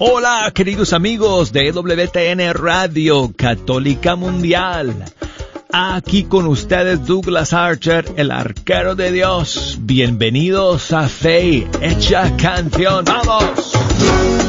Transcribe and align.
Hola, 0.00 0.48
queridos 0.54 0.92
amigos 0.92 1.50
de 1.50 1.72
WTN 1.72 2.54
Radio 2.54 3.32
Católica 3.36 4.14
Mundial. 4.14 4.94
Aquí 5.72 6.22
con 6.22 6.46
ustedes 6.46 7.04
Douglas 7.04 7.52
Archer, 7.52 8.04
el 8.16 8.30
arquero 8.30 8.94
de 8.94 9.10
Dios. 9.10 9.76
Bienvenidos 9.80 10.92
a 10.92 11.08
Fe 11.08 11.66
Hecha 11.80 12.36
Canción. 12.36 13.04
¡Vamos! 13.06 14.47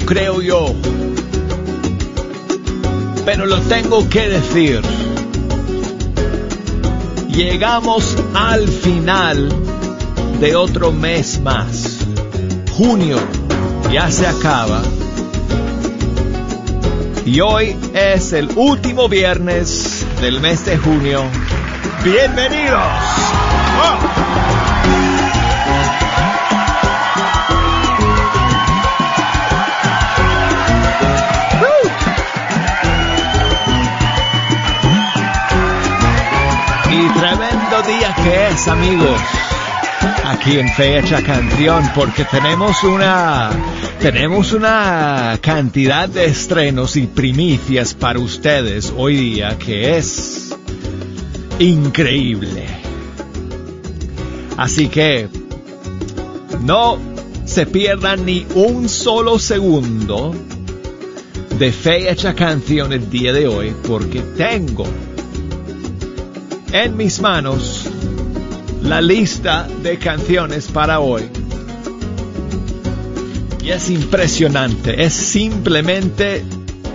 Creo 0.00 0.40
yo. 0.40 0.74
Pero 3.24 3.46
lo 3.46 3.60
tengo 3.62 4.08
que 4.08 4.28
decir. 4.28 4.82
Llegamos 7.28 8.16
al 8.34 8.66
final 8.66 9.48
de 10.40 10.56
otro 10.56 10.92
mes 10.92 11.40
más. 11.40 11.98
Junio 12.72 13.18
ya 13.92 14.10
se 14.10 14.26
acaba. 14.26 14.82
Y 17.24 17.40
hoy 17.40 17.76
es 17.94 18.32
el 18.32 18.48
último 18.56 19.08
viernes 19.08 20.06
del 20.20 20.40
mes 20.40 20.64
de 20.64 20.78
junio. 20.78 21.24
Bienvenidos. 22.02 22.82
Día 37.88 38.14
que 38.22 38.48
es, 38.48 38.68
amigos. 38.68 39.18
Aquí 40.26 40.58
en 40.58 40.68
Fecha 40.68 41.22
Canción, 41.22 41.90
porque 41.94 42.24
tenemos 42.26 42.84
una, 42.84 43.50
tenemos 43.98 44.52
una 44.52 45.38
cantidad 45.40 46.06
de 46.06 46.26
estrenos 46.26 46.96
y 46.96 47.06
primicias 47.06 47.94
para 47.94 48.18
ustedes 48.18 48.92
hoy 48.94 49.16
día 49.16 49.56
que 49.58 49.96
es 49.96 50.54
increíble. 51.58 52.66
Así 54.58 54.88
que 54.88 55.30
no 56.60 56.98
se 57.46 57.64
pierdan 57.64 58.26
ni 58.26 58.46
un 58.54 58.86
solo 58.90 59.38
segundo 59.38 60.34
de 61.58 61.72
Fecha 61.72 62.34
Canción 62.34 62.92
el 62.92 63.08
día 63.08 63.32
de 63.32 63.48
hoy, 63.48 63.74
porque 63.86 64.20
tengo 64.36 64.84
en 66.72 66.96
mis 66.96 67.20
manos 67.20 67.88
la 68.82 69.00
lista 69.00 69.66
de 69.82 69.98
canciones 69.98 70.66
para 70.66 71.00
hoy. 71.00 71.28
Y 73.62 73.70
es 73.70 73.90
impresionante, 73.90 75.04
es 75.04 75.12
simplemente 75.12 76.44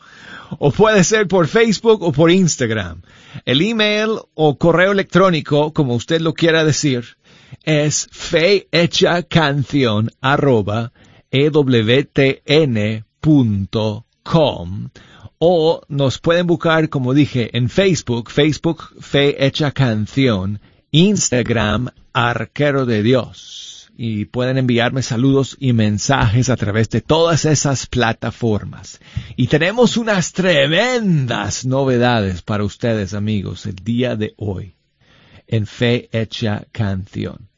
o 0.58 0.70
puede 0.70 1.04
ser 1.04 1.28
por 1.28 1.48
Facebook 1.48 2.02
o 2.02 2.12
por 2.12 2.30
Instagram. 2.30 3.02
El 3.44 3.62
email 3.62 4.20
o 4.34 4.56
correo 4.58 4.92
electrónico, 4.92 5.72
como 5.72 5.94
usted 5.94 6.20
lo 6.20 6.34
quiera 6.34 6.64
decir, 6.64 7.16
es 7.62 8.08
fehechacanción 8.12 10.10
arroba 10.20 10.92
ewtn.com 11.30 11.70
o 15.38 15.82
nos 15.88 16.18
pueden 16.18 16.46
buscar, 16.46 16.88
como 16.88 17.12
dije, 17.12 17.56
en 17.56 17.68
Facebook, 17.68 18.30
Facebook 18.30 18.94
Fe 19.00 19.44
Hecha 19.46 19.70
Canción, 19.72 20.60
Instagram 20.90 21.90
Arquero 22.14 22.86
de 22.86 23.02
Dios 23.02 23.75
y 23.98 24.26
pueden 24.26 24.58
enviarme 24.58 25.02
saludos 25.02 25.56
y 25.58 25.72
mensajes 25.72 26.50
a 26.50 26.56
través 26.56 26.90
de 26.90 27.00
todas 27.00 27.46
esas 27.46 27.86
plataformas. 27.86 29.00
Y 29.36 29.46
tenemos 29.46 29.96
unas 29.96 30.32
tremendas 30.32 31.64
novedades 31.64 32.42
para 32.42 32.64
ustedes 32.64 33.14
amigos 33.14 33.64
el 33.64 33.76
día 33.76 34.14
de 34.14 34.34
hoy 34.36 34.74
en 35.46 35.66
Fe 35.66 36.10
Hecha 36.12 36.66
Canción. 36.72 37.48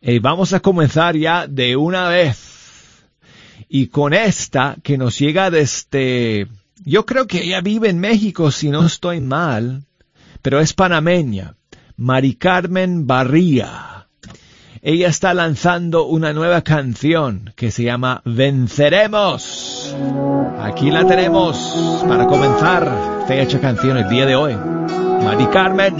Y 0.00 0.20
vamos 0.20 0.52
a 0.52 0.60
comenzar 0.60 1.16
ya 1.16 1.48
de 1.48 1.74
una 1.74 2.08
vez. 2.08 3.04
Y 3.68 3.88
con 3.88 4.14
esta 4.14 4.76
que 4.82 4.96
nos 4.96 5.18
llega 5.18 5.50
desde, 5.50 6.46
yo 6.84 7.04
creo 7.04 7.26
que 7.26 7.42
ella 7.42 7.60
vive 7.60 7.88
en 7.88 7.98
México 7.98 8.52
si 8.52 8.68
no 8.68 8.86
estoy 8.86 9.20
mal, 9.20 9.82
pero 10.40 10.60
es 10.60 10.72
panameña, 10.72 11.56
Mari 11.96 12.34
Carmen 12.34 13.06
Barría 13.06 14.01
ella 14.84 15.06
está 15.06 15.32
lanzando 15.32 16.06
una 16.06 16.32
nueva 16.32 16.62
canción 16.62 17.52
que 17.54 17.70
se 17.70 17.84
llama 17.84 18.20
Venceremos. 18.24 19.94
Aquí 20.60 20.90
la 20.90 21.06
tenemos 21.06 22.04
para 22.08 22.26
comenzar 22.26 23.24
fecha 23.28 23.60
canción 23.60 23.96
el 23.96 24.08
día 24.08 24.26
de 24.26 24.34
hoy. 24.34 24.56
Mari 24.56 25.46
Carmen. 25.46 25.94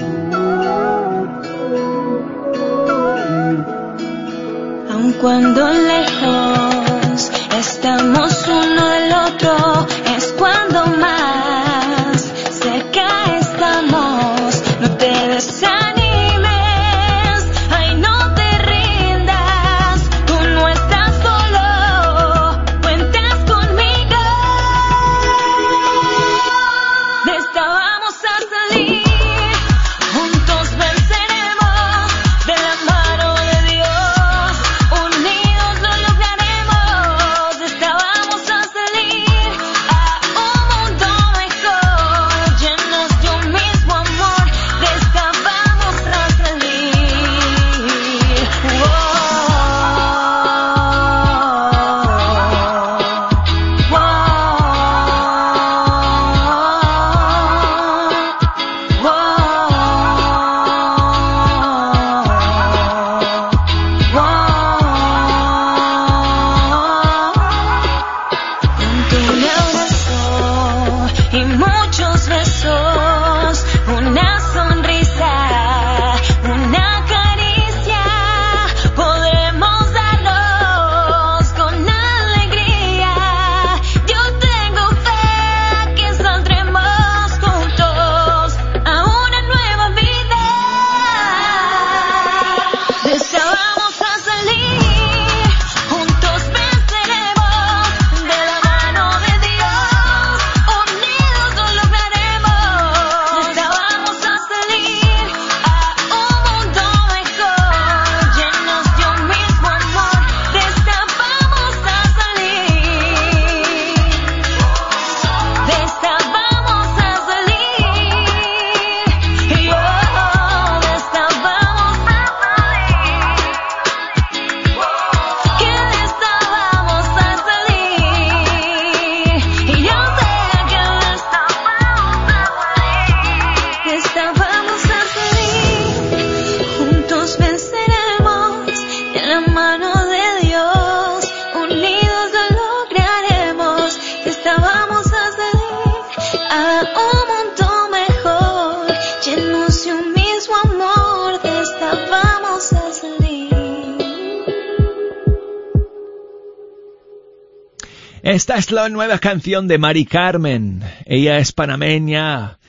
Es 158.62 158.70
la 158.70 158.88
nueva 158.88 159.18
canción 159.18 159.66
de 159.66 159.76
Mari 159.76 160.04
Carmen. 160.04 160.84
Ella 161.04 161.38
es 161.38 161.50
panameña 161.50 162.60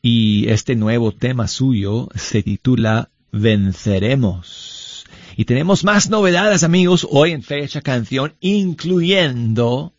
y 0.00 0.48
este 0.48 0.76
nuevo 0.76 1.10
tema 1.10 1.48
suyo 1.48 2.08
se 2.14 2.44
titula 2.44 3.10
Venceremos. 3.32 5.06
Y 5.36 5.46
tenemos 5.46 5.82
más 5.82 6.08
novedades 6.08 6.62
amigos 6.62 7.04
hoy 7.10 7.32
en 7.32 7.42
Fecha 7.42 7.80
Canción, 7.80 8.36
incluyendo 8.38 9.92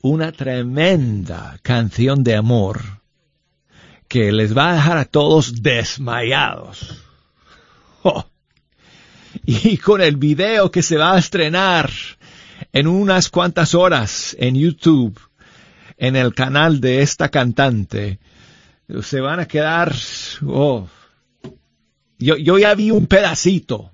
una 0.00 0.32
tremenda 0.32 1.58
canción 1.60 2.24
de 2.24 2.36
amor 2.36 2.80
que 4.08 4.32
les 4.32 4.56
va 4.56 4.70
a 4.70 4.74
dejar 4.76 4.96
a 4.96 5.04
todos 5.04 5.62
desmayados. 5.62 6.98
Y 9.44 9.76
con 9.78 10.00
el 10.00 10.16
video 10.16 10.70
que 10.70 10.82
se 10.82 10.96
va 10.96 11.14
a 11.14 11.18
estrenar 11.18 11.90
en 12.72 12.86
unas 12.86 13.30
cuantas 13.30 13.74
horas 13.74 14.36
en 14.38 14.54
YouTube, 14.54 15.18
en 15.96 16.16
el 16.16 16.34
canal 16.34 16.80
de 16.80 17.02
esta 17.02 17.28
cantante, 17.28 18.18
se 19.02 19.20
van 19.20 19.40
a 19.40 19.46
quedar, 19.46 19.94
oh, 20.46 20.88
yo, 22.18 22.36
yo 22.36 22.58
ya 22.58 22.74
vi 22.74 22.90
un 22.90 23.06
pedacito 23.06 23.92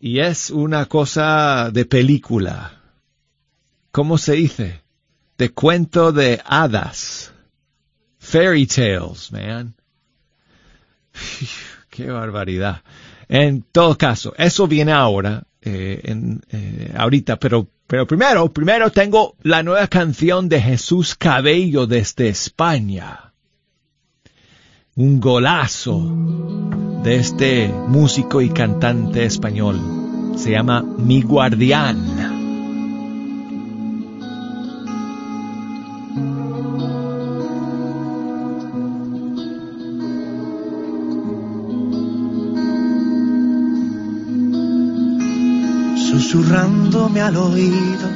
y 0.00 0.20
es 0.20 0.50
una 0.50 0.86
cosa 0.86 1.70
de 1.72 1.84
película. 1.84 2.80
¿Cómo 3.90 4.18
se 4.18 4.34
dice? 4.34 4.82
De 5.38 5.50
cuento 5.52 6.12
de 6.12 6.40
hadas. 6.44 7.32
Fairy 8.18 8.66
tales, 8.66 9.32
man. 9.32 9.74
Qué 11.90 12.10
barbaridad. 12.10 12.82
En 13.28 13.62
todo 13.62 13.96
caso, 13.96 14.34
eso 14.36 14.68
viene 14.68 14.92
ahora, 14.92 15.44
eh, 15.66 16.00
eh, 16.52 16.92
ahorita, 16.96 17.38
pero, 17.38 17.66
pero 17.88 18.06
primero, 18.06 18.52
primero 18.52 18.90
tengo 18.92 19.34
la 19.42 19.64
nueva 19.64 19.88
canción 19.88 20.48
de 20.48 20.62
Jesús 20.62 21.16
Cabello 21.16 21.88
desde 21.88 22.28
España. 22.28 23.32
Un 24.94 25.20
golazo 25.20 26.00
de 27.02 27.16
este 27.16 27.68
músico 27.68 28.40
y 28.40 28.50
cantante 28.50 29.24
español. 29.24 29.80
Se 30.36 30.52
llama 30.52 30.82
Mi 30.82 31.22
Guardián. 31.22 32.15
Susurrándome 46.26 47.20
al 47.20 47.36
oído, 47.36 48.10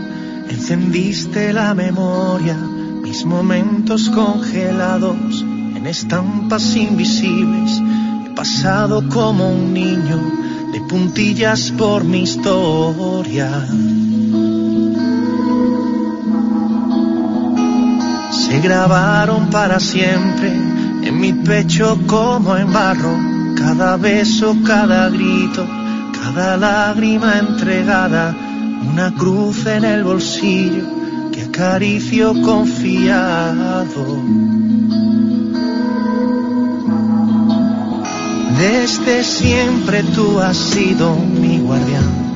encendiste 0.48 1.52
la 1.52 1.74
memoria, 1.74 2.56
mis 2.56 3.24
momentos 3.24 4.10
congelados 4.10 5.42
en 5.42 5.86
estampas 5.86 6.74
invisibles. 6.74 7.80
He 8.26 8.30
pasado 8.30 9.08
como 9.08 9.48
un 9.48 9.72
niño 9.72 10.18
de 10.72 10.80
puntillas 10.88 11.70
por 11.78 12.02
mi 12.02 12.22
historia. 12.22 13.48
Se 18.32 18.60
grabaron 18.60 19.50
para 19.50 19.78
siempre 19.78 20.52
en 21.04 21.20
mi 21.20 21.32
pecho 21.32 21.96
como 22.08 22.56
en 22.56 22.72
barro, 22.72 23.16
cada 23.56 23.96
beso, 23.96 24.56
cada 24.66 25.08
grito 25.10 25.79
cada 26.22 26.56
lágrima 26.56 27.38
entregada, 27.38 28.34
una 28.88 29.12
cruz 29.14 29.66
en 29.66 29.84
el 29.84 30.04
bolsillo 30.04 30.84
que 31.32 31.42
acaricio 31.42 32.40
confiado. 32.42 34.04
Desde 38.58 39.24
siempre 39.24 40.02
tú 40.02 40.38
has 40.38 40.56
sido 40.56 41.16
mi 41.16 41.60
guardián. 41.60 42.30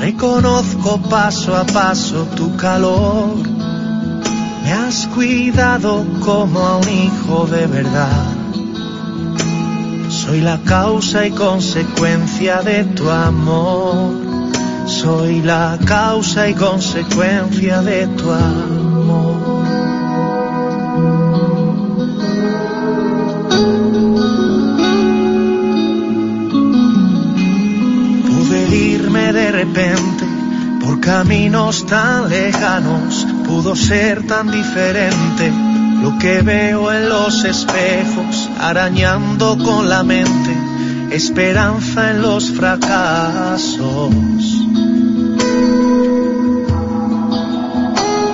Reconozco 0.00 1.00
paso 1.08 1.54
a 1.54 1.64
paso 1.64 2.26
tu 2.34 2.56
calor. 2.56 3.36
Me 4.64 4.72
has 4.72 5.06
cuidado 5.06 6.04
como 6.24 6.58
a 6.58 6.78
un 6.78 6.88
hijo 6.88 7.46
de 7.46 7.66
verdad. 7.68 8.31
Soy 10.32 10.40
la 10.40 10.56
causa 10.64 11.26
y 11.26 11.30
consecuencia 11.30 12.62
de 12.62 12.84
tu 12.84 13.10
amor. 13.10 14.14
Soy 14.86 15.42
la 15.42 15.78
causa 15.84 16.48
y 16.48 16.54
consecuencia 16.54 17.82
de 17.82 18.06
tu 18.06 18.32
amor. 18.32 19.66
Pude 28.26 28.74
irme 28.74 29.34
de 29.34 29.52
repente 29.52 30.24
por 30.80 30.98
caminos 31.00 31.84
tan 31.84 32.30
lejanos. 32.30 33.26
Pudo 33.46 33.76
ser 33.76 34.26
tan 34.26 34.50
diferente 34.50 35.52
lo 36.02 36.18
que 36.18 36.42
veo 36.42 36.90
en 36.90 37.08
los 37.08 37.44
espejos, 37.44 38.41
arañando 38.62 39.58
con 39.58 39.88
la 39.88 40.04
mente, 40.04 40.56
esperanza 41.10 42.12
en 42.12 42.22
los 42.22 42.50
fracasos. 42.52 44.14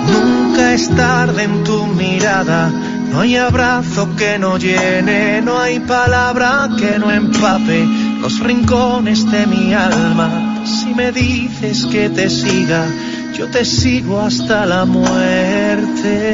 Nunca 0.06 0.74
es 0.74 0.90
tarde 0.90 1.44
en 1.44 1.64
tu 1.64 1.86
mirada, 1.86 2.70
no 3.10 3.20
hay 3.20 3.36
abrazo 3.36 4.14
que 4.16 4.38
no 4.38 4.58
llene, 4.58 5.40
no 5.40 5.58
hay 5.58 5.80
palabra 5.80 6.68
que 6.78 6.98
no 6.98 7.10
empape 7.10 7.86
los 8.20 8.38
rincones 8.40 9.24
de 9.30 9.46
mi 9.46 9.72
alma. 9.72 10.62
Si 10.66 10.94
me 10.94 11.10
dices 11.10 11.86
que 11.86 12.10
te 12.10 12.28
siga, 12.28 12.84
yo 13.32 13.48
te 13.48 13.64
sigo 13.64 14.20
hasta 14.20 14.66
la 14.66 14.84
muerte. 14.84 16.28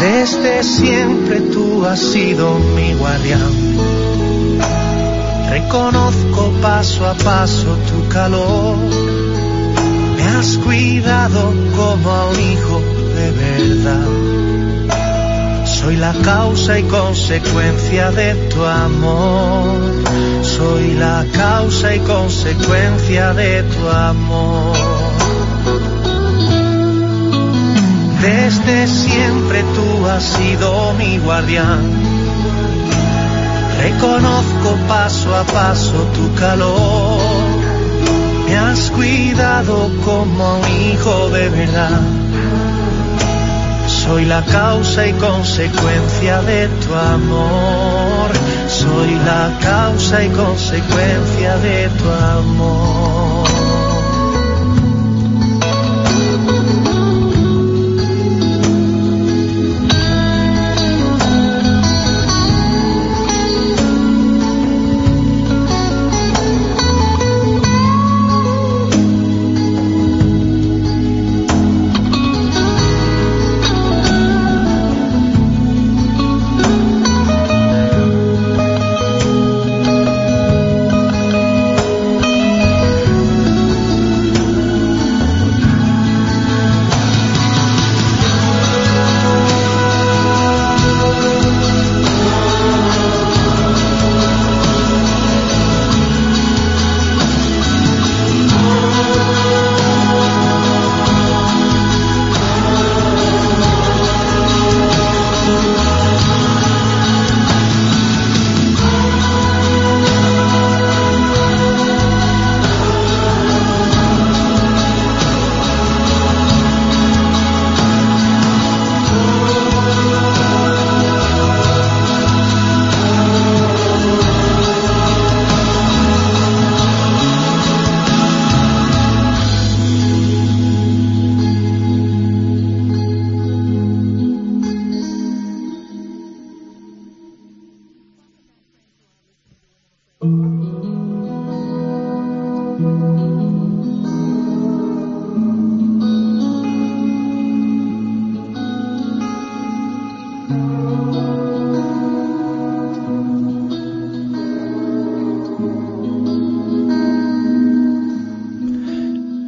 Desde 0.00 0.62
siempre 0.62 1.40
tú 1.40 1.84
has 1.86 2.00
sido 2.00 2.58
mi 2.76 2.92
guardián. 2.94 3.76
Reconozco 5.48 6.52
paso 6.60 7.06
a 7.06 7.14
paso 7.14 7.76
tu 7.88 8.08
calor. 8.08 8.76
Me 10.16 10.22
has 10.22 10.58
cuidado 10.58 11.52
como 11.74 12.10
a 12.10 12.26
un 12.26 12.40
hijo 12.40 12.80
de 13.14 13.30
verdad. 13.30 14.36
Soy 15.66 15.96
la 15.96 16.12
causa 16.24 16.78
y 16.78 16.82
consecuencia 16.84 18.10
de 18.10 18.34
tu 18.50 18.64
amor. 18.64 19.80
Soy 20.42 20.94
la 20.94 21.24
causa 21.32 21.94
y 21.94 22.00
consecuencia 22.00 23.32
de 23.32 23.62
tu 23.62 23.88
amor. 23.88 24.95
Desde 28.20 28.86
siempre 28.86 29.62
tú 29.74 30.06
has 30.06 30.24
sido 30.24 30.94
mi 30.94 31.18
guardián. 31.18 31.80
Reconozco 33.78 34.76
paso 34.88 35.34
a 35.34 35.44
paso 35.44 36.06
tu 36.14 36.34
calor. 36.34 37.44
Me 38.46 38.56
has 38.56 38.90
cuidado 38.90 39.90
como 40.04 40.58
un 40.58 40.68
hijo 40.68 41.28
de 41.30 41.48
verdad. 41.48 42.00
Soy 43.86 44.24
la 44.24 44.42
causa 44.44 45.06
y 45.06 45.12
consecuencia 45.14 46.40
de 46.42 46.68
tu 46.68 46.94
amor. 46.94 48.30
Soy 48.68 49.14
la 49.24 49.50
causa 49.60 50.24
y 50.24 50.28
consecuencia 50.30 51.56
de 51.58 51.88
tu 51.88 52.10
amor. 52.10 53.05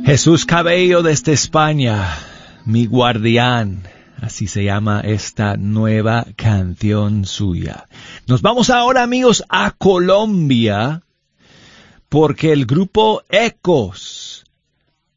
Jesús 0.08 0.46
Cabello 0.46 1.02
desde 1.02 1.34
España, 1.34 2.16
mi 2.64 2.86
guardián. 2.86 3.82
Así 4.22 4.46
se 4.46 4.64
llama 4.64 5.02
esta 5.02 5.58
nueva 5.58 6.24
canción 6.34 7.26
suya. 7.26 7.86
Nos 8.26 8.40
vamos 8.40 8.70
ahora 8.70 9.02
amigos 9.02 9.44
a 9.50 9.72
Colombia 9.72 11.02
porque 12.08 12.52
el 12.52 12.64
grupo 12.64 13.22
Ecos 13.28 14.46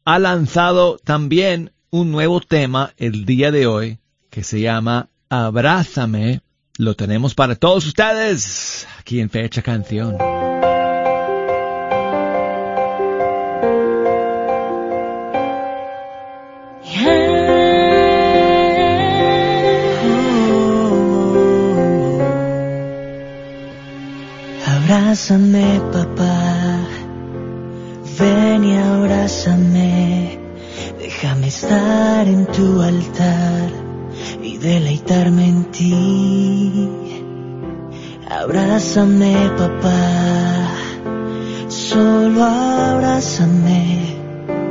ha 0.04 0.18
lanzado 0.18 0.98
también 0.98 1.72
un 1.88 2.10
nuevo 2.12 2.42
tema 2.42 2.92
el 2.98 3.24
día 3.24 3.50
de 3.50 3.66
hoy 3.66 3.98
que 4.28 4.44
se 4.44 4.60
llama 4.60 5.08
Abrázame. 5.30 6.42
Lo 6.76 6.96
tenemos 6.96 7.34
para 7.34 7.54
todos 7.54 7.86
ustedes 7.86 8.86
aquí 8.98 9.20
en 9.20 9.30
Fecha 9.30 9.62
Canción. 9.62 10.18
Abrázame, 24.82 25.80
papá. 25.92 26.80
Ven 28.18 28.64
y 28.64 28.76
abrázame. 28.76 30.40
Déjame 30.98 31.46
estar 31.46 32.26
en 32.26 32.46
tu 32.46 32.82
altar 32.82 33.70
y 34.42 34.58
deleitarme 34.58 35.48
en 35.48 35.64
ti. 35.66 36.88
Abrázame, 38.28 39.52
papá. 39.56 40.68
Solo 41.68 42.42
abrázame. 42.42 44.16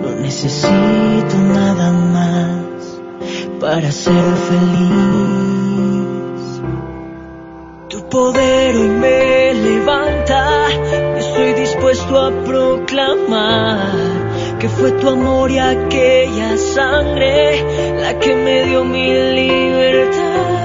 No 0.03 0.11
necesito 0.19 1.37
nada 1.53 1.91
más 1.93 2.99
para 3.61 3.89
ser 3.93 4.35
feliz. 4.49 6.11
Tu 7.87 8.09
poder 8.09 8.75
hoy 8.75 8.89
me 8.89 9.20
a 12.27 12.31
proclamar 12.45 14.11
que 14.59 14.69
fue 14.69 14.91
tu 14.91 15.09
amor 15.09 15.49
y 15.49 15.57
aquella 15.57 16.55
sangre 16.57 17.95
la 17.99 18.19
que 18.19 18.35
me 18.35 18.63
dio 18.65 18.83
mi 18.83 19.07
libertad. 19.39 20.61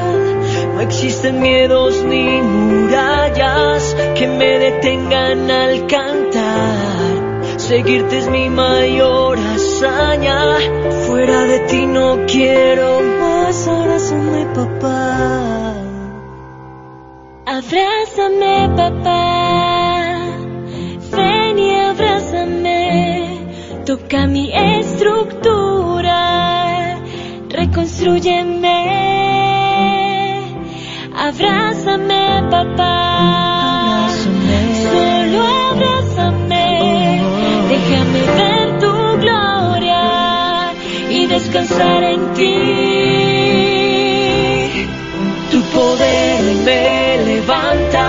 No 0.75 0.81
existen 0.83 1.41
miedos 1.41 2.05
ni 2.05 2.25
murallas 2.43 3.97
que 4.17 4.27
me 4.27 4.59
detengan 4.59 5.51
al 5.51 5.87
cantar. 5.87 7.57
Seguirte 7.57 8.19
es 8.19 8.29
mi 8.29 8.51
mayor 8.51 9.39
hazaña. 9.39 10.59
Fuera 11.07 11.45
de 11.45 11.59
ti 11.61 11.87
no 11.87 12.27
quiero 12.27 13.01
más. 13.01 13.67
Abrázame, 13.67 14.47
papá. 14.55 15.75
Abrázame, 17.47 18.69
papá. 18.77 19.26
Toca 23.87 24.27
mi 24.27 24.51
estructura. 24.53 26.19
Reconstrúyeme. 27.49 28.83
Abrázame, 31.15 32.43
papá. 32.51 34.09
Solo 34.91 35.41
abrázame. 35.71 37.23
Déjame 37.69 38.21
ver 38.39 38.67
tu 38.81 38.93
gloria 39.23 40.73
y 41.09 41.27
descansar 41.27 42.03
en 42.03 42.33
ti. 42.35 42.59
Tu 45.53 45.63
poder 45.63 46.43
me 46.67 47.19
levanta. 47.25 48.07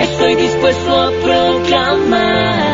Estoy 0.00 0.34
dispuesto 0.34 1.00
a 1.00 1.10
proclamar 1.22 2.65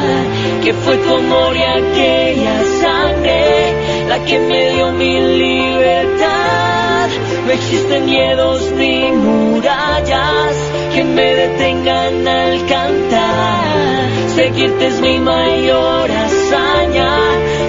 que 0.63 0.73
fue 0.73 0.97
tu 0.97 1.15
amor 1.15 1.57
y 1.57 1.63
aquella 1.63 2.63
sangre 2.81 3.75
la 4.09 4.25
que 4.25 4.39
me 4.39 4.71
dio 4.75 4.93
mi 4.93 5.21
libertad. 5.21 7.09
No 7.47 7.53
existen 7.53 8.07
miedos 8.07 8.71
ni 8.73 9.11
murallas 9.11 10.55
que 10.95 11.03
me 11.03 11.35
detengan 11.35 12.29
al 12.29 12.67
cantar. 12.67 14.09
Seguirte 14.37 14.87
es 14.87 15.01
mi 15.01 15.19
mayor 15.19 16.09
hazaña. 16.11 17.11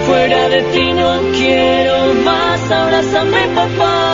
Fuera 0.06 0.50
de 0.50 0.62
ti 0.74 0.94
no 0.94 1.20
quiero 1.38 2.14
más. 2.24 2.72
Abrázame, 2.72 3.48
papá. 3.56 4.13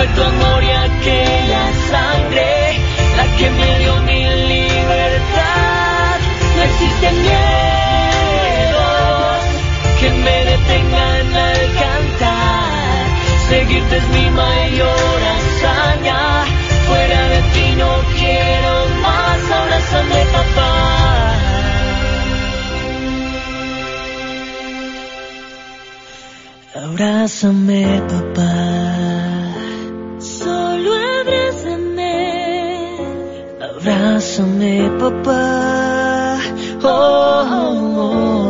Fue 0.00 0.08
tu 0.14 0.22
amor 0.22 0.64
y 0.64 0.70
aquella 0.70 1.64
sangre 1.90 2.48
la 3.18 3.24
que 3.36 3.50
me 3.50 3.78
dio 3.80 3.94
mi 4.08 4.22
libertad. 4.54 6.16
No 6.56 6.62
existen 6.62 7.14
miedos 7.20 7.40
que 10.00 10.08
me 10.24 10.36
detengan 10.52 11.26
al 11.48 11.60
cantar. 11.82 13.02
Seguirte 13.50 13.96
es 13.98 14.08
mi 14.08 14.26
mayor 14.30 15.18
hazaña. 15.34 16.20
Fuera 16.88 17.20
de 17.34 17.40
ti 17.52 17.66
no 17.76 17.90
quiero 18.18 18.72
más. 19.02 19.40
Abrázame, 19.60 20.20
papá. 20.32 20.72
Abrázame, 26.86 27.82
papá. 28.08 28.69
Oh, 35.02 35.08
oh, 36.82 37.48
oh. 37.96 38.40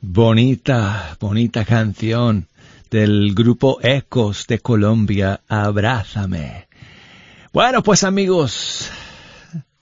Bonita, 0.00 1.16
bonita 1.20 1.64
canción 1.64 2.48
del 2.90 3.34
grupo 3.34 3.78
Ecos 3.82 4.48
de 4.48 4.58
Colombia, 4.58 5.42
Abrázame. 5.46 6.66
Bueno, 7.52 7.84
pues 7.84 8.02
amigos, 8.02 8.90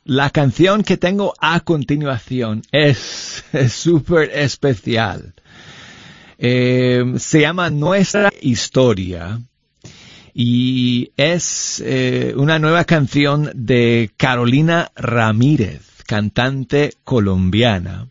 la 0.04 0.28
canción 0.28 0.82
que 0.82 0.99
tengo 0.99 1.32
a 1.40 1.61
continuación 1.61 2.62
es 2.70 3.30
es 3.52 3.73
súper 3.73 4.30
especial. 4.30 5.35
Eh, 6.42 7.04
se 7.18 7.42
llama 7.42 7.68
Nuestra 7.68 8.32
Historia 8.40 9.38
y 10.32 11.12
es 11.18 11.82
eh, 11.85 12.32
una 12.35 12.59
nueva 12.59 12.85
canción 12.85 13.50
de 13.54 14.11
Carolina 14.16 14.90
Ramírez, 14.97 15.82
cantante 16.06 16.94
colombiana. 17.04 18.09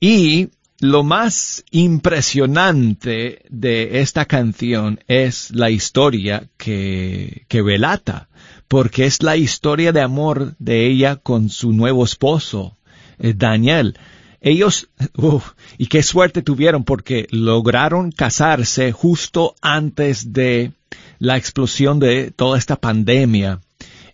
Y 0.00 0.48
lo 0.80 1.04
más 1.04 1.64
impresionante 1.70 3.42
de 3.48 4.00
esta 4.00 4.24
canción 4.24 4.98
es 5.06 5.52
la 5.52 5.70
historia 5.70 6.48
que, 6.56 7.44
que 7.46 7.62
relata, 7.62 8.28
porque 8.66 9.04
es 9.04 9.22
la 9.22 9.36
historia 9.36 9.92
de 9.92 10.00
amor 10.00 10.56
de 10.58 10.86
ella 10.86 11.14
con 11.14 11.50
su 11.50 11.72
nuevo 11.72 12.02
esposo, 12.02 12.76
eh, 13.20 13.32
Daniel. 13.36 13.96
Ellos, 14.40 14.88
uf, 15.16 15.52
y 15.76 15.86
qué 15.86 16.02
suerte 16.02 16.42
tuvieron 16.42 16.84
porque 16.84 17.26
lograron 17.30 18.12
casarse 18.12 18.92
justo 18.92 19.54
antes 19.60 20.32
de 20.32 20.72
la 21.18 21.36
explosión 21.36 21.98
de 21.98 22.30
toda 22.30 22.58
esta 22.58 22.76
pandemia 22.76 23.60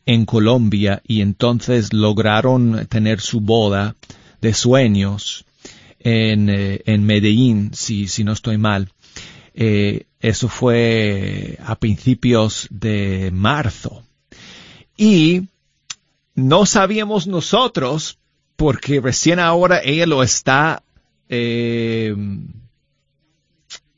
en 0.06 0.24
Colombia 0.24 1.02
y 1.06 1.20
entonces 1.20 1.92
lograron 1.92 2.86
tener 2.88 3.20
su 3.20 3.40
boda 3.40 3.94
de 4.40 4.54
sueños 4.54 5.44
en, 6.00 6.50
eh, 6.50 6.82
en 6.84 7.04
Medellín, 7.04 7.70
si, 7.74 8.08
si 8.08 8.24
no 8.24 8.32
estoy 8.32 8.58
mal. 8.58 8.90
Eh, 9.54 10.04
eso 10.20 10.48
fue 10.48 11.58
a 11.64 11.76
principios 11.76 12.66
de 12.70 13.30
marzo. 13.32 14.02
Y 14.96 15.42
no 16.34 16.66
sabíamos 16.66 17.26
nosotros, 17.26 18.18
porque 18.56 19.00
recién 19.00 19.38
ahora 19.38 19.80
ella 19.82 20.06
lo 20.06 20.22
está 20.22 20.82
eh, 21.28 22.14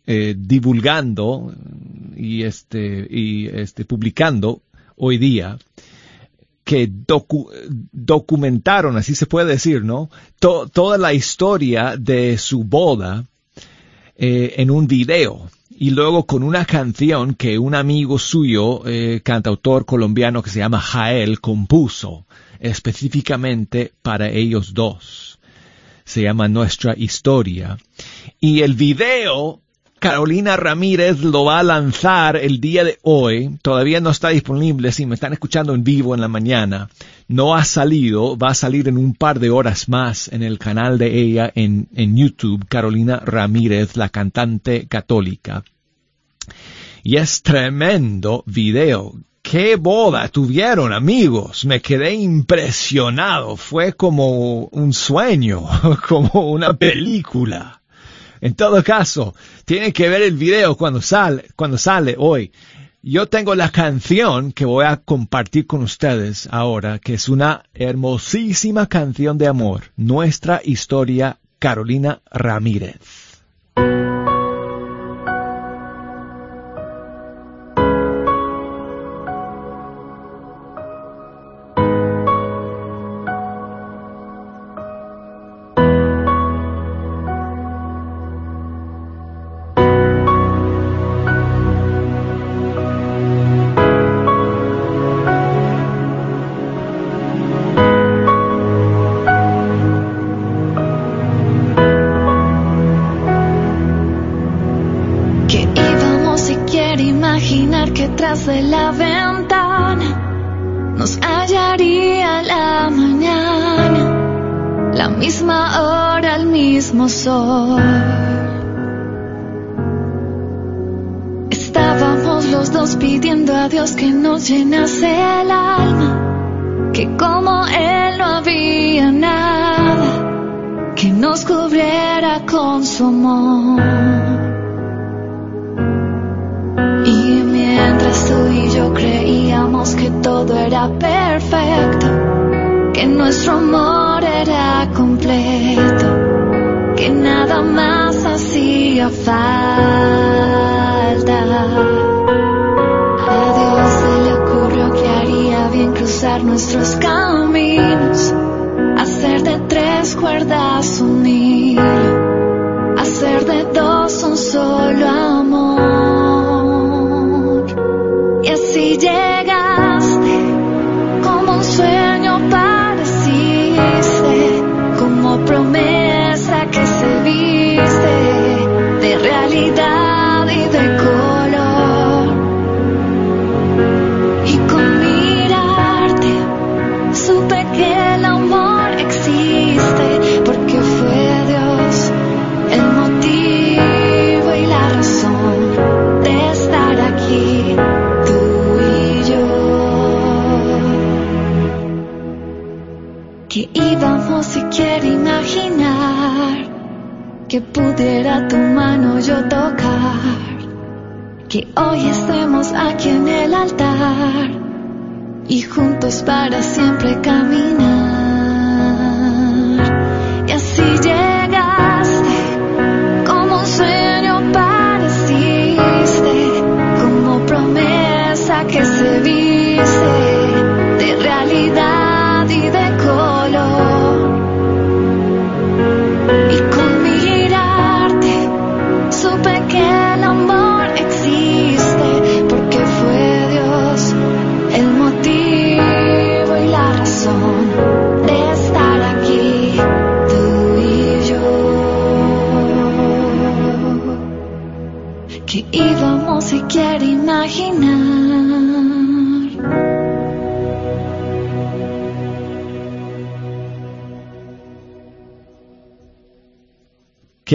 eh, 0.07 0.35
divulgando 0.39 1.55
y 2.17 2.45
este 2.45 3.07
y 3.11 3.49
este 3.49 3.85
publicando 3.85 4.63
hoy 4.97 5.19
día 5.19 5.59
que 6.67 6.91
documentaron, 7.93 8.97
así 8.97 9.15
se 9.15 9.27
puede 9.27 9.47
decir, 9.47 9.85
¿no? 9.85 10.11
toda 10.41 10.99
la 10.99 11.15
historia 11.15 11.97
de 11.97 12.39
su 12.39 12.65
boda 12.65 13.25
eh, 14.17 14.55
en 14.57 14.73
un 14.73 14.89
video 14.89 15.49
y 15.79 15.91
luego 15.91 16.27
con 16.27 16.43
una 16.43 16.65
canción 16.65 17.35
que 17.35 17.59
un 17.59 17.77
amigo 17.77 18.19
suyo, 18.19 18.83
eh, 18.85 19.21
cantautor 19.23 19.85
colombiano 19.85 20.43
que 20.43 20.51
se 20.51 20.59
llama 20.59 20.81
Jael, 20.81 21.41
compuso 21.41 22.27
específicamente 22.67 23.93
para 24.03 24.29
ellos 24.29 24.75
dos. 24.75 25.39
Se 26.05 26.23
llama 26.23 26.49
Nuestra 26.49 26.95
Historia. 26.97 27.79
Y 28.41 28.63
el 28.63 28.75
video 28.75 29.61
Carolina 29.99 30.57
Ramírez 30.57 31.21
lo 31.21 31.45
va 31.45 31.59
a 31.59 31.63
lanzar 31.63 32.37
el 32.37 32.61
día 32.61 32.85
de 32.85 32.99
hoy. 33.03 33.59
Todavía 33.63 34.01
no 34.01 34.11
está 34.11 34.29
disponible. 34.29 34.93
Si 34.93 35.07
me 35.07 35.15
están 35.15 35.33
escuchando 35.33 35.75
en 35.75 35.85
vivo 35.85 36.15
en 36.15 36.21
la 36.21 36.29
mañana, 36.29 36.91
no 37.29 37.57
ha 37.57 37.65
salido. 37.65 38.37
Va 38.37 38.49
a 38.49 38.55
salir 38.55 38.89
en 38.89 38.99
un 38.99 39.15
par 39.15 39.41
de 39.41 39.51
horas 39.51 39.89
más 39.89 40.29
en 40.29 40.43
el 40.43 40.59
canal 40.59 40.99
de 40.99 41.19
ella 41.19 41.51
en, 41.55 41.89
en 41.95 42.17
YouTube, 42.17 42.67
Carolina 42.69 43.21
Ramírez, 43.25 43.97
la 43.97 44.11
cantante 44.11 44.87
católica. 44.87 45.65
Y 47.03 47.17
es 47.17 47.43
tremendo 47.43 48.45
video. 48.47 49.15
¡Qué 49.49 49.77
boda 49.77 50.29
tuvieron, 50.29 50.93
amigos! 50.93 51.65
Me 51.67 51.81
quedé 51.81 52.15
impresionado. 52.15 53.57
Fue 53.57 53.93
como 53.93 54.65
un 54.65 54.93
sueño, 54.93 55.63
como 56.09 56.51
una 56.51 56.73
película. 56.73 57.81
En 58.41 58.55
todo 58.57 58.83
caso, 58.83 59.37
tienen 59.65 59.93
que 59.93 60.09
ver 60.09 60.23
el 60.23 60.37
video 60.37 60.77
cuando 60.77 61.01
sale, 61.01 61.45
cuando 61.55 61.79
sale 61.79 62.17
hoy. 62.19 62.51
Yo 63.03 63.29
tengo 63.29 63.55
la 63.55 63.71
canción 63.71 64.51
que 64.51 64.65
voy 64.65 64.85
a 64.85 64.97
compartir 64.97 65.69
con 65.69 65.85
ustedes 65.85 66.49
ahora, 66.51 66.99
que 66.99 67.15
es 67.15 67.29
una 67.29 67.63
hermosísima 67.73 68.89
canción 68.89 69.39
de 69.39 69.47
amor. 69.47 69.93
Nuestra 69.95 70.61
historia, 70.65 71.39
Carolina 71.61 72.21
Ramírez. 72.33 73.26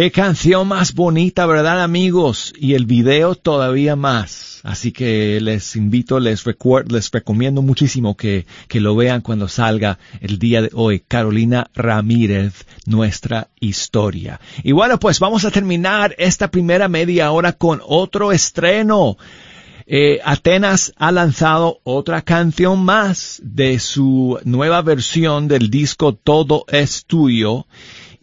Qué 0.02 0.10
canción 0.10 0.68
más 0.68 0.96
bonita, 0.96 1.46
¿verdad 1.46 1.80
amigos? 1.84 2.56
Y 2.58 2.74
el 2.74 2.88
video 2.88 3.36
todavía 3.36 3.96
más. 3.96 4.60
Así 4.64 4.92
que 4.92 5.40
les 5.40 5.76
invito, 5.76 6.20
les, 6.20 6.44
recuerdo, 6.44 6.96
les 6.96 7.12
recomiendo 7.12 7.62
muchísimo 7.62 8.18
que, 8.18 8.48
que 8.68 8.80
lo 8.80 8.96
vean 8.96 9.22
cuando 9.22 9.48
salga 9.48 10.00
el 10.20 10.40
día 10.40 10.64
de 10.64 10.72
hoy. 10.74 11.04
Carolina 11.08 11.70
Ramírez, 11.76 12.66
nuestra 12.88 13.50
historia. 13.60 14.42
Y 14.64 14.72
bueno, 14.72 15.00
pues 15.00 15.20
vamos 15.20 15.46
a 15.46 15.52
terminar 15.52 16.16
esta 16.18 16.50
primera 16.50 16.88
media 16.88 17.30
hora 17.30 17.54
con 17.54 17.80
otro 17.86 18.32
estreno. 18.32 19.18
Eh, 19.86 20.20
Atenas 20.26 20.94
ha 20.98 21.12
lanzado 21.12 21.80
otra 21.84 22.24
canción 22.24 22.84
más 22.84 23.40
de 23.44 23.78
su 23.78 24.40
nueva 24.46 24.82
versión 24.82 25.48
del 25.48 25.70
disco 25.70 26.16
Todo 26.16 26.66
es 26.70 27.06
Tuyo 27.06 27.68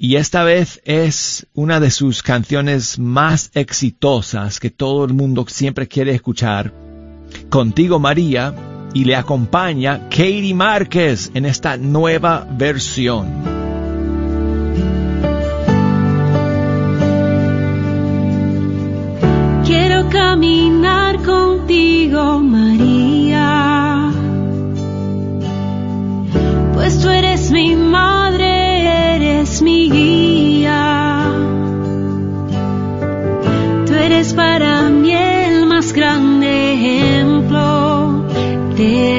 y 0.01 0.15
esta 0.15 0.45
vez 0.45 0.81
es 0.85 1.49
una 1.55 1.81
de 1.81 1.91
sus 1.91 2.23
canciones 2.23 3.01
más 3.01 3.51
exitosas 3.55 4.61
que 4.61 4.71
todo 4.71 5.05
el 5.05 5.13
mundo 5.13 5.45
siempre 5.49 5.89
quiere 5.89 6.13
escuchar. 6.13 6.73
Contigo 7.51 7.99
María 7.99 8.55
y 8.95 9.03
le 9.05 9.17
acompaña 9.17 10.09
Katie 10.09 10.55
Márquez 10.55 11.33
en 11.35 11.47
esta 11.47 11.77
nueva 11.77 12.47
versión. 12.49 13.27
Quiero 19.67 20.09
caminar 20.11 21.21
contigo, 21.25 22.39
María, 22.39 24.13
pues 26.73 27.01
tú 27.01 27.09
eres 27.09 27.51
mi 27.51 27.75
madre 27.75 28.28
grande 35.99 36.75
ejemplo 36.75 38.25
de 38.77 39.18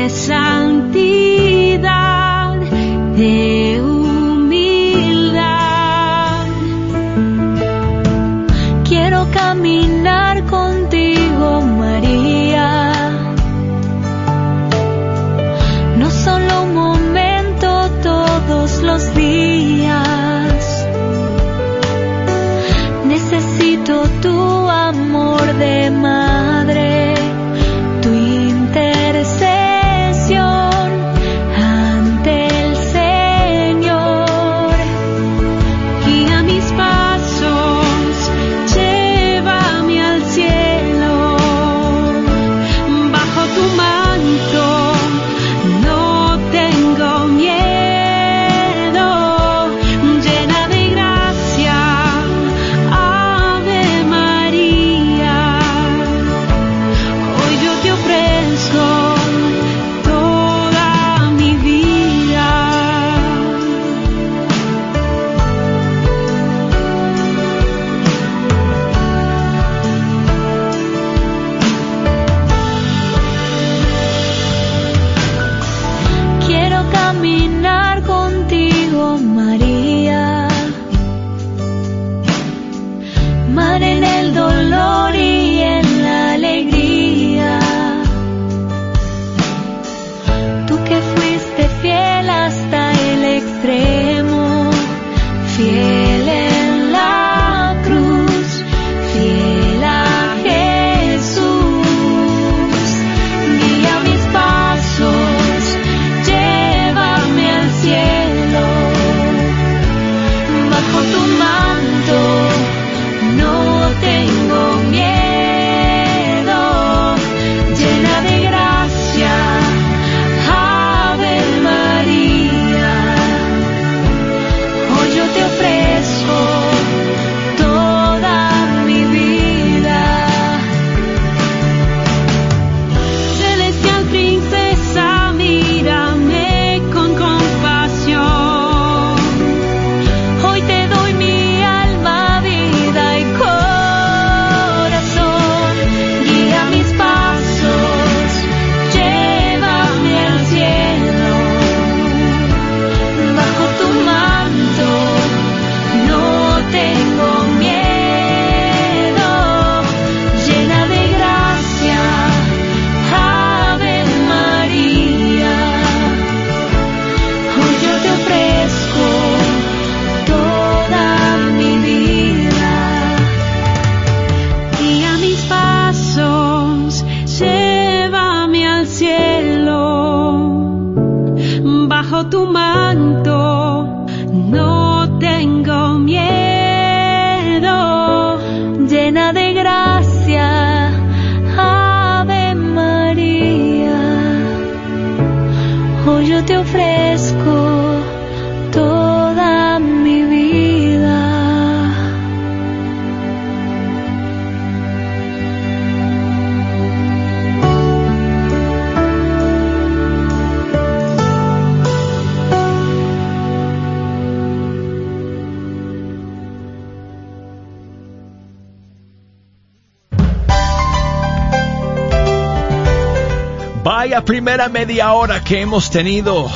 primera 224.30 224.70
media 224.70 225.12
hora 225.14 225.44
que 225.44 225.60
hemos 225.60 225.90
tenido 225.90 226.48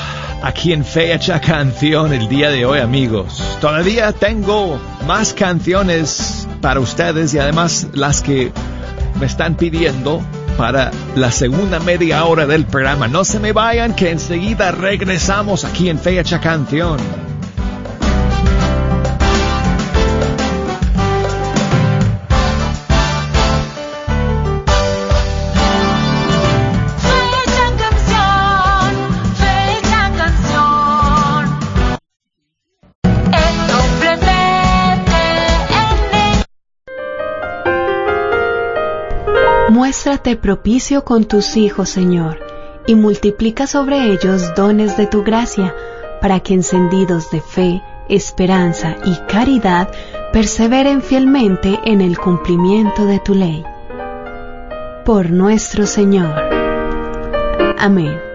aquí 0.43 0.73
en 0.73 0.85
Fecha 0.85 1.41
Canción 1.41 2.13
el 2.13 2.29
día 2.29 2.51
de 2.51 2.67
hoy, 2.67 2.77
amigos. 2.77 3.43
Todavía 3.61 4.11
tengo 4.11 4.79
más 5.07 5.33
canciones 5.33 6.47
para 6.61 6.79
ustedes 6.79 7.33
y 7.33 7.39
además 7.39 7.87
las 7.93 8.21
que 8.21 8.51
me 9.19 9.25
están 9.25 9.55
pidiendo 9.55 10.21
para 10.55 10.91
la 11.15 11.31
segunda 11.31 11.79
media 11.79 12.23
hora 12.25 12.45
del 12.45 12.67
programa. 12.67 13.07
No 13.07 13.25
se 13.25 13.39
me 13.39 13.53
vayan 13.53 13.95
que 13.95 14.11
enseguida 14.11 14.69
regresamos 14.69 15.65
aquí 15.65 15.89
en 15.89 15.97
Fecha 15.97 16.39
Canción. 16.39 16.99
Muéstrate 40.13 40.39
propicio 40.39 41.03
con 41.03 41.25
tus 41.25 41.57
hijos, 41.57 41.89
Señor, 41.89 42.37
y 42.85 42.93
multiplica 42.93 43.65
sobre 43.65 44.11
ellos 44.11 44.53
dones 44.55 44.95
de 44.95 45.07
tu 45.07 45.23
gracia, 45.23 45.73
para 46.21 46.39
que 46.39 46.53
encendidos 46.53 47.31
de 47.31 47.41
fe, 47.41 47.81
esperanza 48.09 48.95
y 49.05 49.15
caridad 49.27 49.89
perseveren 50.31 51.01
fielmente 51.01 51.79
en 51.83 51.99
el 51.99 52.19
cumplimiento 52.19 53.05
de 53.05 53.17
tu 53.21 53.33
ley. 53.33 53.63
Por 55.03 55.31
nuestro 55.31 55.87
Señor. 55.87 56.35
Amén. 57.79 58.32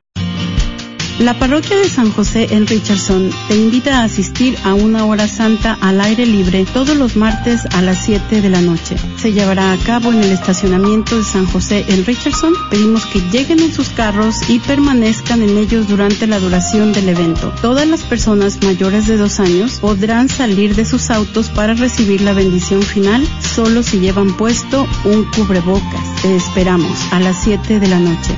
La 1.19 1.37
parroquia 1.37 1.77
de 1.77 1.89
San 1.89 2.13
José 2.13 2.47
en 2.53 2.69
Richardson 2.69 3.31
te 3.49 3.57
invita 3.57 3.99
a 3.99 4.05
asistir 4.05 4.57
a 4.63 4.75
una 4.75 5.05
hora 5.05 5.27
santa 5.27 5.77
al 5.81 6.01
aire 6.01 6.25
libre 6.27 6.65
todos 6.73 6.97
los 6.97 7.17
martes 7.17 7.67
a 7.75 7.83
las 7.83 8.05
7 8.05 8.41
de 8.41 8.49
la 8.49 8.61
noche. 8.61 8.95
Se 9.17 9.33
llevará 9.33 9.73
a 9.73 9.79
cabo 9.79 10.13
en 10.13 10.23
el 10.23 10.31
estacionamiento 10.31 11.17
de 11.17 11.25
San 11.25 11.47
José 11.47 11.85
en 11.89 12.07
Richardson. 12.07 12.55
Pedimos 12.71 13.05
que 13.07 13.21
lleguen 13.33 13.59
en 13.59 13.73
sus 13.73 13.89
carros 13.89 14.49
y 14.49 14.61
permanezcan 14.61 15.43
en 15.43 15.59
ellos 15.59 15.89
durante 15.89 16.29
la 16.29 16.39
duración 16.39 16.93
del 16.93 17.09
evento. 17.09 17.53
Todas 17.61 17.89
las 17.89 18.05
personas 18.05 18.63
mayores 18.63 19.09
de 19.09 19.17
dos 19.17 19.41
años 19.41 19.81
podrán 19.81 20.29
salir 20.29 20.77
de 20.77 20.85
sus 20.85 21.11
autos 21.11 21.49
para 21.49 21.75
recibir 21.75 22.21
la 22.21 22.33
bendición 22.33 22.81
final 22.81 23.27
solo 23.41 23.83
si 23.83 23.99
llevan 23.99 24.37
puesto 24.37 24.87
un 25.05 25.25
cubrebocas. 25.33 26.08
Te 26.23 26.35
esperamos 26.35 27.13
a 27.13 27.21
las 27.21 27.45
7 27.45 27.79
de 27.79 27.87
la 27.87 28.01
noche. 28.01 28.35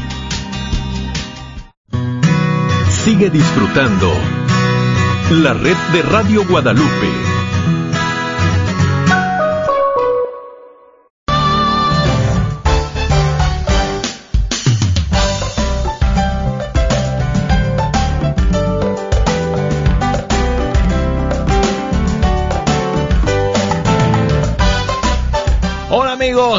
Sigue 2.90 3.30
disfrutando 3.30 4.12
la 5.30 5.54
red 5.54 5.76
de 5.94 6.02
Radio 6.02 6.46
Guadalupe. 6.46 7.29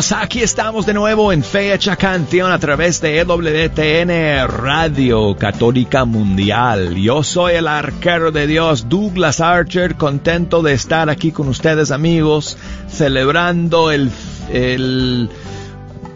Aquí 0.09 0.41
estamos 0.41 0.87
de 0.87 0.95
nuevo 0.95 1.31
en 1.31 1.43
Fecha 1.43 1.95
Canción 1.95 2.51
a 2.51 2.57
través 2.57 3.01
de 3.01 3.19
EWTN 3.19 4.47
Radio 4.47 5.35
Católica 5.37 6.05
Mundial. 6.05 6.95
Yo 6.95 7.21
soy 7.21 7.53
el 7.53 7.67
arquero 7.67 8.31
de 8.31 8.47
Dios, 8.47 8.89
Douglas 8.89 9.39
Archer, 9.41 9.95
contento 9.97 10.63
de 10.63 10.73
estar 10.73 11.11
aquí 11.11 11.31
con 11.31 11.47
ustedes 11.49 11.91
amigos, 11.91 12.57
celebrando 12.89 13.91
el... 13.91 14.09
el 14.51 15.29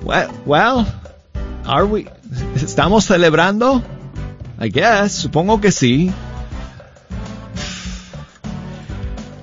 well, 0.04 0.88
are 1.65 1.84
we, 1.84 2.08
¿estamos 2.56 3.06
celebrando? 3.06 3.84
I 4.60 4.71
guess, 4.71 5.12
supongo 5.12 5.62
que 5.62 5.71
sí. 5.71 6.12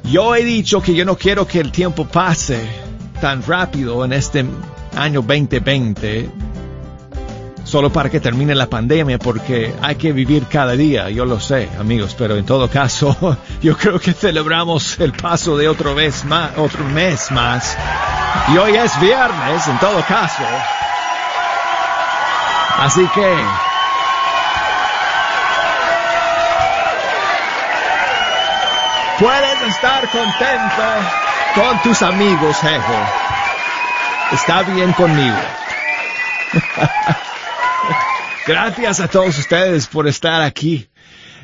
Yo 0.05 0.35
he 0.35 0.43
dicho 0.43 0.83
que 0.83 0.97
yo 0.97 1.05
no 1.05 1.17
quiero 1.17 1.47
que 1.47 1.61
el 1.61 1.71
tiempo 1.71 2.05
pase 2.07 2.82
tan 3.23 3.41
rápido 3.41 4.05
en 4.05 4.13
este 4.15 4.45
año 4.97 5.23
2020 5.23 6.29
solo 7.63 7.93
para 7.93 8.11
que 8.11 8.19
termine 8.19 8.53
la 8.53 8.67
pandemia 8.67 9.17
porque 9.21 9.73
hay 9.81 9.95
que 9.95 10.11
vivir 10.11 10.47
cada 10.49 10.73
día, 10.73 11.09
yo 11.09 11.25
lo 11.25 11.39
sé 11.39 11.69
amigos, 11.79 12.17
pero 12.19 12.37
en 12.37 12.45
todo 12.45 12.69
caso 12.69 13.39
yo 13.63 13.77
creo 13.77 14.01
que 14.01 14.13
celebramos 14.13 14.99
el 14.99 15.13
paso 15.13 15.57
de 15.57 15.69
otro 15.69 15.95
mes 15.95 16.25
más, 16.25 16.51
otro 16.59 16.83
mes 16.87 17.31
más 17.31 17.79
y 18.53 18.59
hoy 18.59 18.75
es 18.75 19.01
viernes 19.01 19.69
en 19.69 19.79
todo 19.79 20.03
caso. 20.09 20.43
Así 22.81 23.07
que 23.15 23.37
puedes 29.21 29.63
estar 29.63 30.11
contento 30.11 30.83
con 31.55 31.83
tus 31.83 32.03
amigos, 32.03 32.57
jefe. 32.57 32.95
Está 34.33 34.63
bien 34.63 34.93
conmigo. 34.93 35.37
Gracias 38.47 39.01
a 39.01 39.09
todos 39.09 39.39
ustedes 39.39 39.87
por 39.87 40.09
estar 40.09 40.43
aquí 40.43 40.89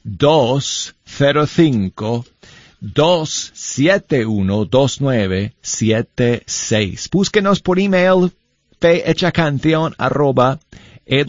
205 0.03 2.25
271 2.79 4.65
2976. 4.65 7.09
Búsquenos 7.11 7.61
por 7.61 7.79
email 7.79 8.31
fehechacanción 8.79 9.95
arroba 9.97 10.59
en 11.05 11.25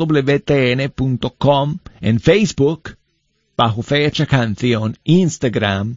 Facebook 2.21 2.97
bajo 3.57 3.83
Fecha 3.83 4.27
Canción, 4.27 4.99
Instagram, 5.05 5.97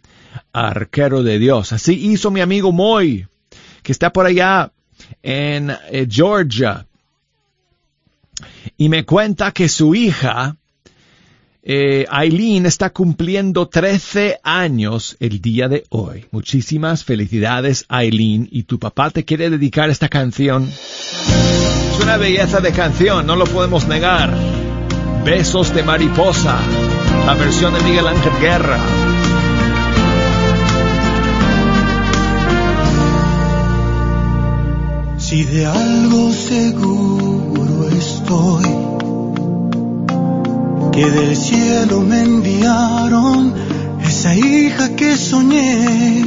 Arquero 0.52 1.24
de 1.24 1.40
Dios. 1.40 1.72
Así 1.72 1.94
hizo 1.94 2.30
mi 2.32 2.42
amigo 2.42 2.72
Moy 2.72 3.28
que 3.86 3.92
está 3.92 4.12
por 4.12 4.26
allá 4.26 4.72
en 5.22 5.70
eh, 5.70 6.08
Georgia. 6.10 6.88
Y 8.78 8.90
me 8.90 9.06
cuenta 9.06 9.52
que 9.52 9.70
su 9.70 9.94
hija 9.94 10.58
Eh, 11.68 12.06
Aileen 12.12 12.68
está 12.68 12.92
cumpliendo 12.92 13.68
13 13.68 14.40
años 14.44 15.18
el 15.20 15.42
día 15.42 15.68
de 15.68 15.84
hoy. 15.90 16.28
Muchísimas 16.30 17.04
felicidades, 17.04 17.86
Aileen. 17.90 18.48
Y 18.52 18.64
tu 18.64 18.78
papá 18.78 19.10
te 19.10 19.26
quiere 19.26 19.50
dedicar 19.50 19.90
esta 19.90 20.08
canción. 20.08 20.70
Es 20.70 22.00
una 22.00 22.18
belleza 22.18 22.62
de 22.62 22.72
canción, 22.72 23.26
no 23.26 23.36
lo 23.36 23.46
podemos 23.46 23.88
negar. 23.88 24.32
Besos 25.26 25.74
de 25.74 25.82
mariposa, 25.82 26.60
la 27.26 27.34
versión 27.34 27.74
de 27.74 27.82
Miguel 27.82 28.06
Ángel 28.10 28.34
Guerra. 28.40 29.05
Si 35.36 35.44
de 35.44 35.66
algo 35.66 36.32
seguro 36.32 37.90
estoy, 37.90 38.64
que 40.94 41.12
del 41.12 41.36
cielo 41.36 42.00
me 42.00 42.22
enviaron 42.22 43.54
esa 44.02 44.34
hija 44.34 44.96
que 44.96 45.18
soñé, 45.18 46.24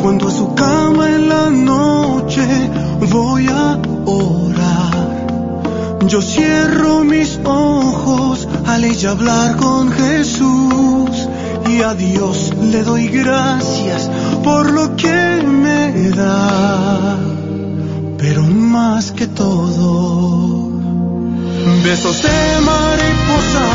cuando 0.00 0.28
a 0.28 0.30
su 0.30 0.54
cama 0.54 1.08
en 1.08 1.28
la 1.28 1.50
noche 1.50 2.46
voy 3.10 3.48
a 3.48 3.80
orar. 4.06 5.26
Yo 6.06 6.22
cierro 6.22 7.02
mis 7.02 7.40
ojos 7.44 8.46
al 8.64 8.84
ella 8.84 9.10
hablar 9.10 9.56
con 9.56 9.90
Jesús 9.90 11.10
y 11.68 11.82
a 11.82 11.94
Dios 11.94 12.52
le 12.62 12.84
doy 12.84 13.08
gracias 13.08 14.08
por 14.44 14.70
lo 14.70 14.94
que 14.94 15.42
me 15.48 16.10
da 16.10 17.41
pero 18.22 18.44
más 18.44 19.10
que 19.10 19.26
todo, 19.26 20.70
besos 21.84 22.22
de 22.22 22.60
mariposa, 22.60 23.66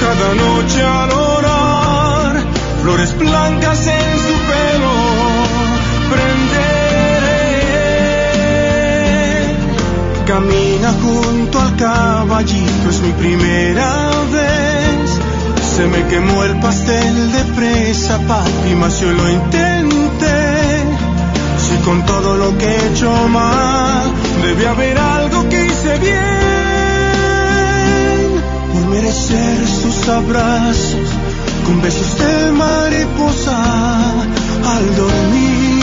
cada 0.00 0.34
noche 0.34 0.82
al 0.82 1.10
orar, 1.10 2.42
flores 2.82 3.18
blancas 3.18 3.86
en 3.86 4.18
su 4.24 4.34
pelo, 4.50 4.94
prenderé. 6.10 6.72
Camina 10.26 10.90
junto 11.02 11.60
al 11.60 11.76
caballito, 11.76 12.88
es 12.88 13.00
mi 13.02 13.12
primera 13.12 14.08
vez. 14.32 15.20
Se 15.76 15.86
me 15.86 16.02
quemó 16.06 16.44
el 16.44 16.58
pastel 16.60 17.32
de 17.32 17.44
fresa, 17.56 18.18
papi, 18.26 18.74
mas 18.80 19.00
yo 19.00 19.12
lo 19.12 19.28
intenté 19.28 20.33
con 21.84 22.04
todo 22.06 22.36
lo 22.36 22.56
que 22.56 22.64
he 22.64 22.86
hecho 22.88 23.10
mal, 23.28 24.10
debe 24.42 24.66
haber 24.66 24.98
algo 24.98 25.48
que 25.48 25.66
hice 25.66 25.98
bien. 25.98 26.14
Por 28.72 28.86
merecer 28.88 29.66
sus 29.66 30.08
abrazos, 30.08 31.08
con 31.66 31.82
besos 31.82 32.18
de 32.18 32.52
mariposa 32.52 34.22
al 34.64 34.96
dormir. 34.96 35.73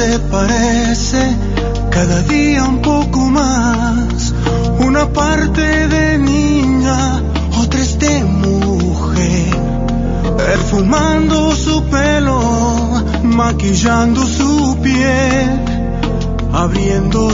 Se 0.00 0.18
parece 0.18 1.36
cada 1.90 2.22
día 2.22 2.64
un 2.64 2.80
poco 2.80 3.20
más. 3.28 4.32
Una 4.78 5.04
parte 5.12 5.88
de 5.94 6.18
niña, 6.18 7.22
otra 7.62 7.80
es 7.80 7.98
de 7.98 8.24
mujer. 8.24 9.56
Perfumando 10.38 11.54
su 11.54 11.82
pelo, 11.94 12.40
maquillando 13.22 14.24
su 14.26 14.78
piel, 14.82 15.50
abriendo 16.50 17.29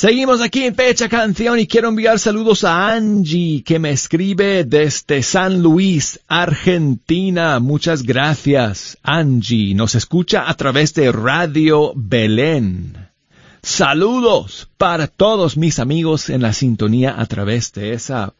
Seguimos 0.00 0.40
aquí 0.40 0.64
en 0.64 0.74
Fecha 0.74 1.10
Canción 1.10 1.58
y 1.58 1.66
quiero 1.66 1.90
enviar 1.90 2.18
saludos 2.18 2.64
a 2.64 2.90
Angie 2.94 3.62
que 3.62 3.78
me 3.78 3.90
escribe 3.90 4.64
desde 4.64 5.22
San 5.22 5.62
Luis, 5.62 6.20
Argentina. 6.26 7.60
Muchas 7.60 8.02
gracias, 8.02 8.96
Angie. 9.02 9.74
Nos 9.74 9.94
escucha 9.94 10.48
a 10.48 10.54
través 10.54 10.94
de 10.94 11.12
Radio 11.12 11.92
Belén. 11.94 13.10
Saludos 13.60 14.70
para 14.78 15.06
todos 15.06 15.58
mis 15.58 15.78
amigos 15.78 16.30
en 16.30 16.40
la 16.40 16.54
sintonía 16.54 17.20
a 17.20 17.26
través 17.26 17.70
de 17.74 17.92
esa 17.92 18.32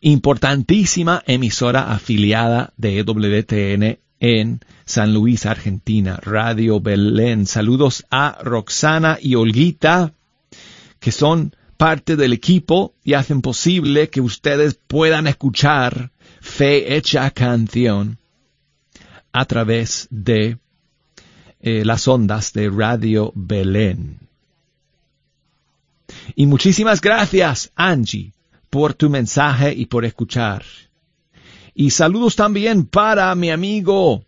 importantísima 0.00 1.24
emisora 1.26 1.92
afiliada 1.92 2.72
de 2.76 2.98
EWTN 3.00 3.98
en 4.20 4.60
San 4.84 5.12
Luis, 5.12 5.44
Argentina, 5.44 6.20
Radio 6.22 6.78
Belén. 6.78 7.46
Saludos 7.46 8.06
a 8.12 8.38
Roxana 8.44 9.18
y 9.20 9.34
Olguita 9.34 10.12
que 11.06 11.12
son 11.12 11.54
parte 11.76 12.16
del 12.16 12.32
equipo 12.32 12.96
y 13.04 13.14
hacen 13.14 13.40
posible 13.40 14.10
que 14.10 14.20
ustedes 14.20 14.74
puedan 14.74 15.28
escuchar 15.28 16.10
Fe 16.40 16.96
Hecha 16.96 17.30
Canción 17.30 18.18
a 19.30 19.44
través 19.44 20.08
de 20.10 20.58
eh, 21.60 21.84
las 21.84 22.08
ondas 22.08 22.52
de 22.54 22.70
Radio 22.70 23.30
Belén. 23.36 24.18
Y 26.34 26.46
muchísimas 26.46 27.00
gracias, 27.00 27.70
Angie, 27.76 28.32
por 28.68 28.94
tu 28.94 29.08
mensaje 29.08 29.72
y 29.74 29.86
por 29.86 30.04
escuchar. 30.04 30.64
Y 31.72 31.90
saludos 31.90 32.34
también 32.34 32.84
para 32.84 33.32
mi 33.36 33.52
amigo 33.52 34.24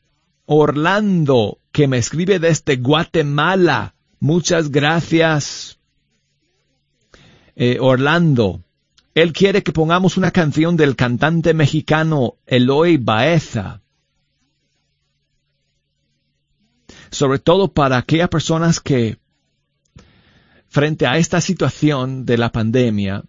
Orlando, 0.46 1.58
que 1.72 1.88
me 1.88 1.98
escribe 1.98 2.38
desde 2.38 2.76
Guatemala. 2.76 3.96
Muchas 4.20 4.70
gracias 4.70 5.77
eh, 7.58 7.78
Orlando. 7.80 8.62
Él 9.14 9.32
quiere 9.32 9.64
que 9.64 9.72
pongamos 9.72 10.16
una 10.16 10.30
canción 10.30 10.76
del 10.76 10.94
cantante 10.94 11.52
mexicano 11.54 12.36
Eloy 12.46 12.98
Baeza. 12.98 13.82
Sobre 17.10 17.40
todo 17.40 17.72
para 17.72 17.96
aquellas 17.96 18.28
personas 18.28 18.78
que, 18.78 19.18
frente 20.68 21.06
a 21.08 21.18
esta 21.18 21.40
situación 21.40 22.24
de 22.24 22.38
la 22.38 22.52
pandemia, 22.52 23.24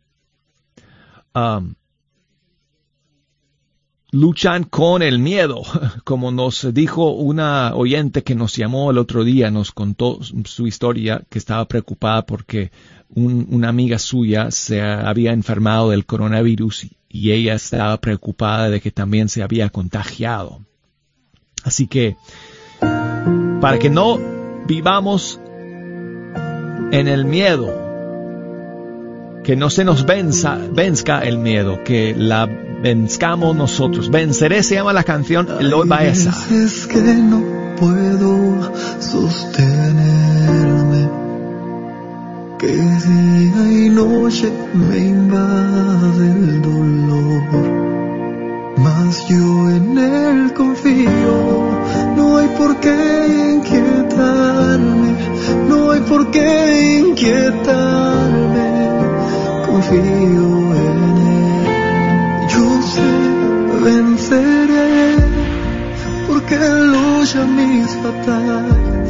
um, 1.33 1.73
luchan 4.11 4.65
con 4.65 5.01
el 5.01 5.17
miedo, 5.17 5.63
como 6.03 6.31
nos 6.31 6.71
dijo 6.71 7.13
una 7.13 7.73
oyente 7.73 8.23
que 8.23 8.35
nos 8.35 8.55
llamó 8.55 8.91
el 8.91 8.99
otro 8.99 9.23
día, 9.23 9.49
nos 9.49 9.71
contó 9.71 10.19
su 10.45 10.67
historia, 10.67 11.23
que 11.29 11.39
estaba 11.39 11.67
preocupada 11.67 12.27
porque 12.27 12.71
una 13.15 13.69
amiga 13.69 13.99
suya 13.99 14.51
se 14.51 14.81
había 14.81 15.31
enfermado 15.31 15.89
del 15.89 16.05
coronavirus 16.05 16.87
y 17.09 17.31
ella 17.31 17.55
estaba 17.55 17.99
preocupada 17.99 18.69
de 18.69 18.79
que 18.81 18.91
también 18.91 19.29
se 19.29 19.41
había 19.41 19.69
contagiado. 19.69 20.59
Así 21.63 21.87
que, 21.87 22.17
para 23.59 23.79
que 23.79 23.89
no 23.89 24.19
vivamos 24.67 25.39
en 26.91 27.07
el 27.07 27.25
miedo, 27.25 27.87
que 29.43 29.55
no 29.55 29.71
se 29.71 29.83
nos 29.83 30.05
venza, 30.05 30.59
venzca 30.71 31.21
el 31.21 31.39
miedo, 31.39 31.83
que 31.83 32.13
la 32.15 32.45
venzcamos 32.45 33.55
nosotros. 33.55 34.11
Venceré 34.11 34.61
se 34.63 34.75
llama 34.75 34.93
la 34.93 35.03
canción 35.03 35.47
Eloy 35.59 35.87
Baeza. 35.87 36.31
Es 36.51 36.85
que 36.87 37.01
no 37.01 37.75
puedo 37.77 38.71
sostenerme 38.99 41.18
que 42.59 42.67
día 42.67 43.85
y 43.85 43.89
noche 43.89 44.51
me 44.73 44.97
invade 44.97 46.25
el 46.29 46.61
dolor. 46.61 47.43
Mas 48.77 49.25
yo 49.29 49.69
en 49.69 49.97
él 49.97 50.53
confío, 50.53 51.37
no 52.17 52.37
hay 52.37 52.49
por 52.59 52.75
qué 52.81 52.97
inquietarme, 53.55 55.09
no 55.69 55.91
hay 55.91 56.01
por 56.01 56.31
qué 56.31 56.99
inquietarme, 56.99 58.69
confío 59.65 60.51
en 60.83 61.17
él. 61.33 61.67
Yo 62.53 62.67
sé, 62.93 63.09
venceré, 63.85 65.15
porque 66.27 66.57
lucha 66.91 67.45
mis 67.45 67.89
batallas 68.03 69.09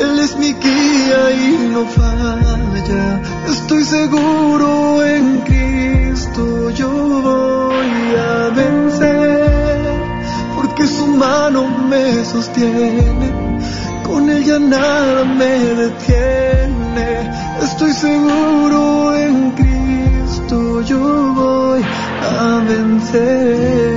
él 0.00 0.18
es 0.18 0.36
mi 0.36 0.52
guía 0.52 1.30
y 1.32 1.68
no 1.72 1.86
falla. 1.86 2.55
Estoy 2.88 3.82
seguro 3.82 5.04
en 5.04 5.38
Cristo, 5.40 6.70
yo 6.70 6.88
voy 6.88 8.14
a 8.16 8.50
vencer. 8.54 9.92
Porque 10.54 10.86
su 10.86 11.06
mano 11.08 11.66
me 11.88 12.24
sostiene, 12.24 13.32
con 14.04 14.30
ella 14.30 14.60
nada 14.60 15.24
me 15.24 15.58
detiene. 15.82 17.30
Estoy 17.60 17.92
seguro 17.92 19.16
en 19.16 19.50
Cristo, 19.52 20.82
yo 20.82 21.32
voy 21.34 21.82
a 21.82 22.62
vencer. 22.68 23.95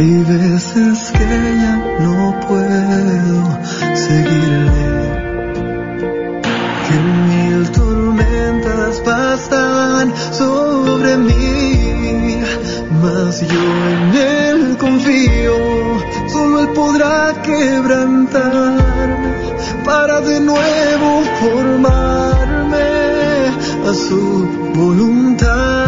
Hay 0.00 0.22
veces 0.22 1.12
que 1.12 1.28
ya 1.62 1.76
no 2.00 2.40
puedo 2.48 3.38
seguirle, 3.94 4.92
que 6.86 6.96
mil 7.28 7.70
tormentas 7.70 8.98
pasan 9.00 10.14
sobre 10.32 11.18
mí, 11.18 12.40
mas 13.02 13.42
yo 13.46 13.66
en 13.92 14.14
él 14.16 14.78
confío, 14.78 15.58
solo 16.32 16.60
él 16.60 16.68
podrá 16.68 17.34
quebrantarme 17.42 19.34
para 19.84 20.22
de 20.22 20.40
nuevo 20.40 21.22
formarme 21.42 22.88
a 23.86 23.92
su 23.92 24.48
voluntad. 24.74 25.79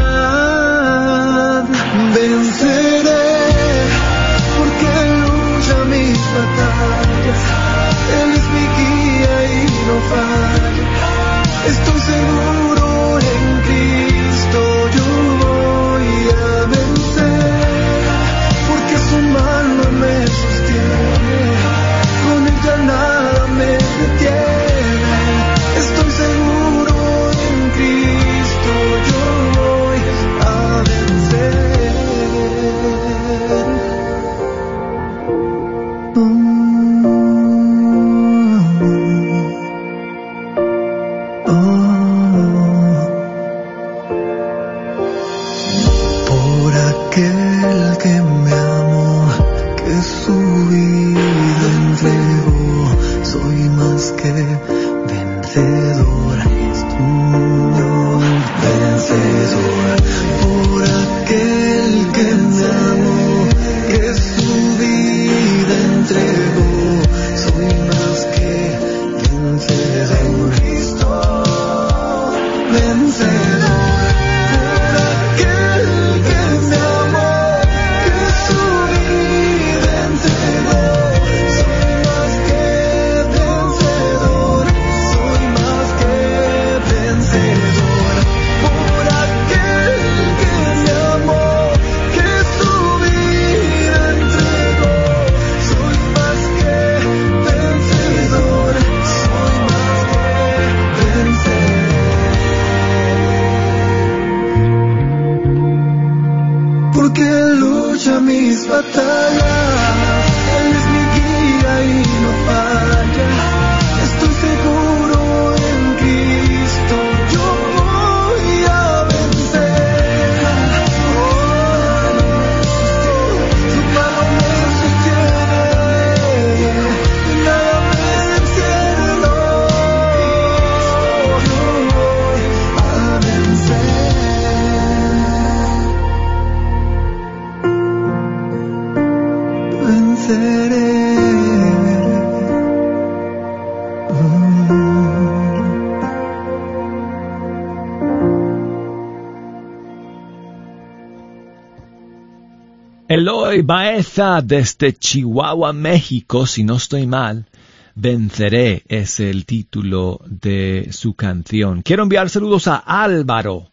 Baeza 153.60 154.40
desde 154.40 154.94
Chihuahua, 154.94 155.74
México, 155.74 156.46
si 156.46 156.64
no 156.64 156.76
estoy 156.76 157.06
mal. 157.06 157.46
Venceré 157.94 158.84
es 158.88 159.20
el 159.20 159.44
título 159.44 160.22
de 160.24 160.88
su 160.92 161.12
canción. 161.12 161.82
Quiero 161.82 162.04
enviar 162.04 162.30
saludos 162.30 162.66
a 162.68 162.76
Álvaro. 162.76 163.70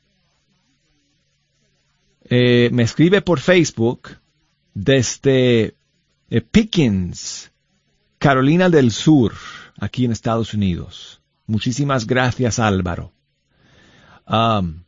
Eh, 2.25 2.69
me 2.73 2.83
escribe 2.83 3.21
por 3.21 3.39
Facebook 3.39 4.09
desde 4.73 5.73
eh, 6.29 6.41
Pickens, 6.41 7.51
Carolina 8.17 8.69
del 8.69 8.91
Sur, 8.91 9.33
aquí 9.79 10.03
en 10.03 10.11
Estados 10.11 10.53
Unidos. 10.53 11.21
Muchísimas 11.47 12.05
gracias, 12.05 12.59
Álvaro. 12.59 13.13
Am, 14.25 14.83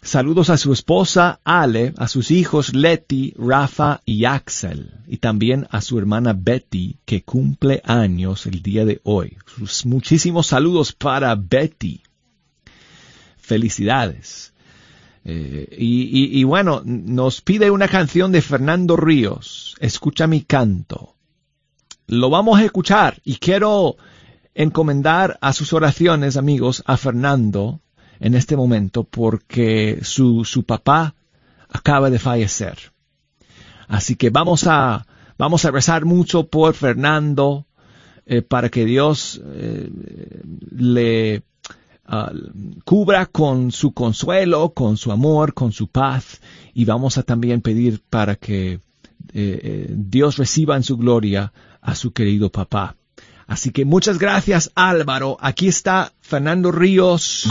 Saludos 0.00 0.48
a 0.48 0.56
su 0.56 0.72
esposa 0.72 1.40
Ale, 1.44 1.92
a 1.98 2.06
sus 2.06 2.30
hijos 2.30 2.72
Letty, 2.74 3.34
Rafa 3.36 4.00
y 4.06 4.24
Axel, 4.26 4.92
y 5.08 5.16
también 5.18 5.66
a 5.70 5.80
su 5.80 5.98
hermana 5.98 6.34
Betty, 6.38 6.98
que 7.04 7.22
cumple 7.24 7.82
años 7.84 8.46
el 8.46 8.62
día 8.62 8.84
de 8.84 9.00
hoy. 9.02 9.36
Sus 9.56 9.84
muchísimos 9.86 10.46
saludos 10.46 10.92
para 10.92 11.34
Betty. 11.34 12.02
Felicidades. 13.36 14.52
Eh, 15.24 15.68
y, 15.76 16.02
y- 16.04 16.40
y 16.40 16.44
bueno, 16.44 16.80
nos 16.84 17.40
pide 17.40 17.70
una 17.70 17.88
canción 17.88 18.30
de 18.32 18.40
Fernando 18.40 18.96
Ríos, 18.96 19.76
Escucha 19.80 20.26
mi 20.26 20.42
canto. 20.42 21.16
Lo 22.06 22.30
vamos 22.30 22.58
a 22.58 22.64
escuchar 22.64 23.20
y 23.24 23.36
quiero 23.36 23.96
encomendar 24.54 25.38
a 25.40 25.52
sus 25.52 25.72
oraciones, 25.72 26.36
amigos, 26.36 26.82
a 26.86 26.96
Fernando 26.96 27.80
en 28.20 28.34
este 28.34 28.56
momento 28.56 29.04
porque 29.04 30.00
su, 30.02 30.44
su 30.44 30.64
papá 30.64 31.14
acaba 31.68 32.10
de 32.10 32.18
fallecer. 32.18 32.78
Así 33.86 34.16
que 34.16 34.30
vamos 34.30 34.66
a, 34.66 35.06
vamos 35.38 35.64
a 35.64 35.70
rezar 35.70 36.04
mucho 36.04 36.46
por 36.46 36.74
Fernando 36.74 37.66
eh, 38.26 38.42
para 38.42 38.68
que 38.68 38.84
Dios 38.84 39.40
eh, 39.42 39.90
le 40.76 41.42
ah, 42.04 42.32
cubra 42.84 43.26
con 43.26 43.72
su 43.72 43.92
consuelo, 43.92 44.74
con 44.74 44.96
su 44.96 45.10
amor, 45.10 45.54
con 45.54 45.72
su 45.72 45.88
paz 45.88 46.40
y 46.74 46.84
vamos 46.84 47.16
a 47.16 47.22
también 47.22 47.62
pedir 47.62 48.02
para 48.10 48.36
que 48.36 48.80
eh, 49.32 49.86
Dios 49.90 50.36
reciba 50.36 50.76
en 50.76 50.82
su 50.82 50.96
gloria 50.98 51.52
a 51.80 51.94
su 51.94 52.12
querido 52.12 52.50
papá. 52.50 52.96
Así 53.48 53.72
que 53.72 53.84
muchas 53.84 54.18
gracias 54.18 54.70
Álvaro. 54.76 55.38
Aquí 55.40 55.66
está 55.66 56.12
Fernando 56.20 56.70
Ríos. 56.70 57.48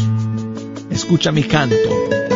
Escucha 0.91 1.31
mi 1.31 1.43
canto. 1.43 2.26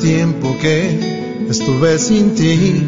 Tiempo 0.00 0.56
que 0.58 1.46
estuve 1.50 1.98
sin 1.98 2.34
ti, 2.34 2.82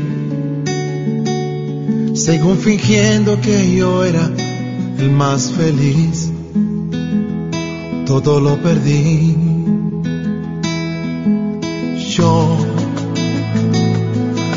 según 2.15 2.57
fingiendo 2.57 3.39
que 3.41 3.77
yo 3.77 4.03
era 4.05 4.31
el 4.99 5.11
más 5.11 5.53
feliz, 5.53 6.31
todo 8.07 8.41
lo 8.41 8.57
perdí. 8.63 9.37
Yo 12.17 12.57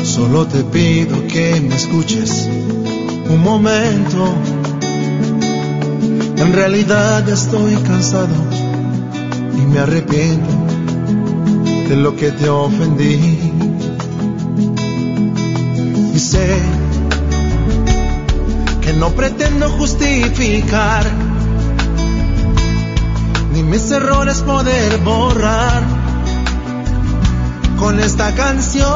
solo 0.02 0.46
te 0.46 0.64
pido 0.64 1.26
que 1.28 1.60
me 1.60 1.74
escuches 1.74 2.48
un 3.28 3.42
momento. 3.42 4.34
En 6.38 6.52
realidad 6.52 7.28
estoy 7.28 7.74
cansado 7.76 8.34
y 9.58 9.60
me 9.72 9.78
arrepiento 9.78 10.55
de 11.88 11.96
lo 11.96 12.16
que 12.16 12.32
te 12.32 12.48
ofendí. 12.48 13.38
Y 16.14 16.18
sé 16.18 16.58
que 18.80 18.92
no 18.94 19.10
pretendo 19.10 19.68
justificar 19.70 21.04
ni 23.52 23.62
mis 23.62 23.90
errores 23.90 24.40
poder 24.42 24.98
borrar 24.98 25.82
con 27.78 28.00
esta 28.00 28.34
canción. 28.34 28.86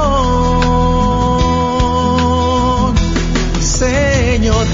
Señor, 3.60 4.66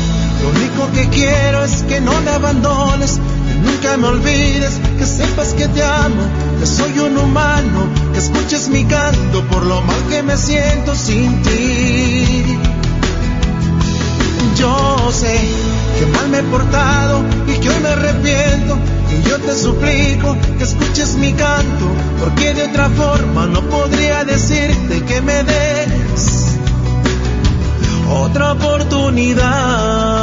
lo 0.43 0.49
único 0.51 0.91
que 0.93 1.09
quiero 1.11 1.65
es 1.65 1.83
que 1.83 2.01
no 2.01 2.21
me 2.23 2.31
abandones, 2.31 3.21
que 3.47 3.55
nunca 3.55 3.97
me 3.97 4.09
olvides, 4.09 4.81
que 4.99 5.07
sepas 5.07 5.55
que 5.55 5.69
te 5.69 5.83
amo, 5.83 6.23
que 6.61 6.67
soy 6.67 6.99
un 6.99 7.17
humano, 7.17 8.06
mi 8.69 8.85
canto 8.85 9.43
por 9.49 9.65
lo 9.65 9.81
mal 9.83 10.03
que 10.09 10.23
me 10.23 10.37
siento 10.37 10.95
sin 10.95 11.43
ti. 11.43 12.59
Yo 14.57 15.11
sé 15.13 15.39
que 15.99 16.07
mal 16.07 16.29
me 16.29 16.39
he 16.39 16.43
portado 16.45 17.23
y 17.47 17.59
que 17.59 17.69
hoy 17.69 17.81
me 17.81 17.89
arrepiento 17.89 18.79
y 19.13 19.29
yo 19.29 19.39
te 19.39 19.55
suplico 19.55 20.37
que 20.59 20.65
escuches 20.65 21.15
mi 21.15 21.33
canto, 21.33 21.87
porque 22.21 22.55
de 22.55 22.65
otra 22.65 22.89
forma 22.91 23.47
no 23.47 23.61
podría 23.63 24.25
decirte 24.25 25.03
que 25.03 25.21
me 25.21 25.43
des 25.45 26.57
otra 28.09 28.53
oportunidad. 28.53 30.16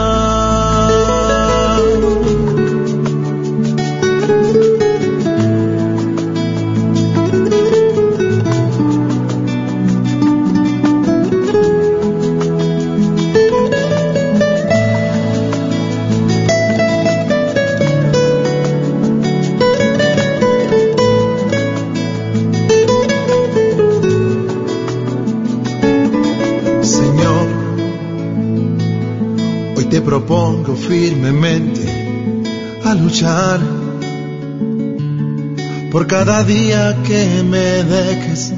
Cada 36.15 36.43
día 36.43 36.95
que 37.03 37.41
me 37.41 37.83
dejes 37.83 38.53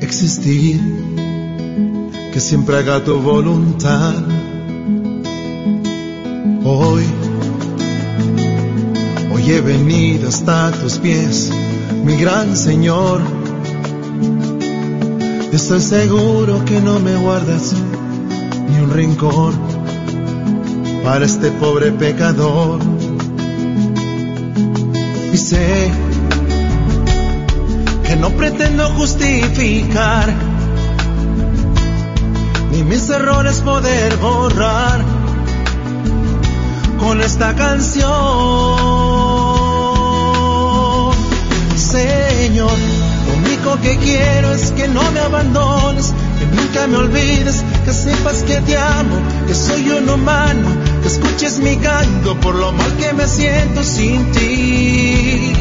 existir, 0.00 0.80
que 2.32 2.40
siempre 2.40 2.78
haga 2.78 3.04
tu 3.04 3.20
voluntad. 3.20 4.14
Hoy, 6.64 7.04
hoy 9.34 9.50
he 9.50 9.60
venido 9.60 10.30
hasta 10.30 10.70
tus 10.70 10.96
pies, 10.98 11.50
mi 12.06 12.16
gran 12.16 12.56
Señor. 12.56 13.20
Estoy 15.52 15.82
seguro 15.82 16.64
que 16.64 16.80
no 16.80 17.00
me 17.00 17.16
guardas 17.16 17.74
ni 18.70 18.80
un 18.82 18.90
rincón 18.90 19.52
para 21.04 21.26
este 21.26 21.50
pobre 21.50 21.92
pecador. 21.92 22.80
Y 25.34 25.36
sé 25.36 25.92
no 28.24 28.30
pretendo 28.30 28.88
justificar 28.92 30.32
ni 32.70 32.82
mis 32.82 33.10
errores 33.10 33.60
poder 33.60 34.16
borrar 34.16 35.04
con 37.00 37.20
esta 37.20 37.54
canción. 37.54 38.06
Señor, 41.76 42.78
lo 43.26 43.34
único 43.44 43.78
que 43.82 43.98
quiero 43.98 44.52
es 44.54 44.70
que 44.70 44.88
no 44.88 45.02
me 45.12 45.20
abandones, 45.20 46.14
que 46.38 46.46
nunca 46.46 46.86
me 46.86 46.96
olvides, 46.96 47.62
que 47.84 47.92
sepas 47.92 48.42
que 48.44 48.58
te 48.62 48.78
amo, 48.78 49.16
que 49.46 49.54
soy 49.54 49.90
un 49.90 50.08
humano, 50.08 50.66
que 51.02 51.08
escuches 51.08 51.58
mi 51.58 51.76
canto 51.76 52.40
por 52.40 52.54
lo 52.54 52.72
mal 52.72 52.90
que 52.96 53.12
me 53.12 53.26
siento 53.26 53.84
sin 53.84 54.32
ti. 54.32 55.52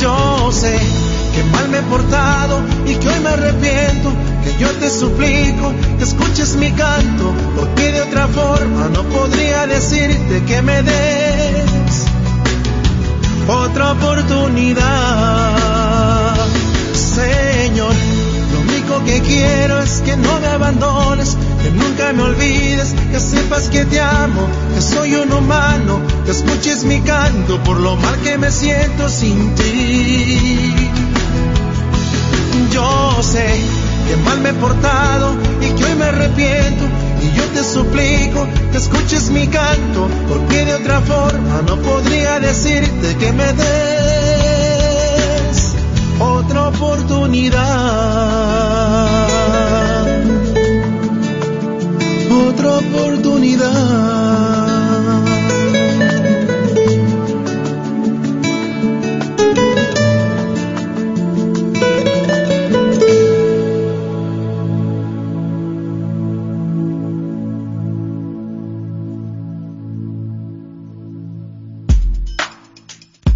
Yo 0.00 0.33
sé 0.54 0.78
que 1.34 1.42
mal 1.50 1.68
me 1.68 1.78
he 1.78 1.82
portado 1.82 2.60
y 2.86 2.94
que 2.94 3.08
hoy 3.08 3.20
me 3.20 3.30
arrepiento, 3.30 4.12
que 4.44 4.56
yo 4.58 4.70
te 4.72 4.88
suplico 4.88 5.72
que 5.98 6.04
escuches 6.04 6.54
mi 6.56 6.70
canto, 6.70 7.34
porque 7.56 7.92
de 7.92 8.02
otra 8.02 8.28
forma 8.28 8.88
no 8.94 9.02
podría 9.04 9.66
decirte 9.66 10.42
que 10.44 10.62
me 10.62 10.82
des 10.82 12.04
otra 13.48 13.92
oportunidad. 13.92 14.84
Señor, 16.94 17.94
lo 18.52 18.60
único 18.60 19.04
que 19.04 19.20
quiero 19.20 19.80
es 19.82 20.00
que 20.02 20.16
no 20.16 20.40
me 20.40 20.46
abandones, 20.46 21.36
que 21.62 21.70
nunca 21.72 22.12
me 22.12 22.22
olvides, 22.22 22.94
que 23.10 23.18
sepas 23.20 23.68
que 23.68 23.84
te 23.84 24.00
amo, 24.00 24.46
que 24.74 24.80
soy 24.80 25.16
un 25.16 25.32
humano, 25.32 26.00
que 26.24 26.30
escuches 26.30 26.84
mi 26.84 27.00
canto 27.00 27.62
por 27.62 27.78
lo 27.80 27.96
mal 27.96 28.18
que 28.20 28.38
me 28.38 28.50
siento 28.50 29.08
sin 29.08 29.54
ti. 29.54 30.90
Yo 32.72 33.22
sé 33.22 33.60
que 34.08 34.16
mal 34.16 34.40
me 34.40 34.50
he 34.50 34.54
portado 34.54 35.34
y 35.60 35.70
que 35.74 35.84
hoy 35.84 35.94
me 35.96 36.04
arrepiento 36.04 36.84
y 37.22 37.36
yo 37.36 37.44
te 37.54 37.62
suplico 37.64 38.46
que 38.72 38.78
escuches 38.78 39.30
mi 39.30 39.46
canto 39.48 40.08
porque 40.28 40.64
de 40.64 40.74
otra 40.74 41.00
forma 41.00 41.62
no 41.66 41.76
podría 41.76 42.40
decirte 42.40 43.16
que 43.16 43.32
me 43.32 43.52
des 43.52 43.64
otra 46.18 46.68
oportunidad 46.68 47.62
otra 52.48 52.78
oportunidad 52.78 54.23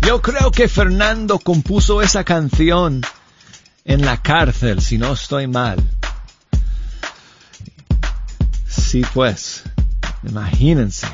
Yo 0.08 0.22
creo 0.22 0.50
que 0.50 0.68
Fernando 0.68 1.38
compuso 1.38 2.00
esa 2.00 2.24
canción 2.24 3.02
en 3.84 4.06
la 4.06 4.22
cárcel, 4.22 4.80
si 4.80 4.96
no 4.96 5.12
estoy 5.12 5.46
mal. 5.46 5.86
Sí, 8.66 9.02
pues, 9.12 9.64
imagínense. 10.26 11.06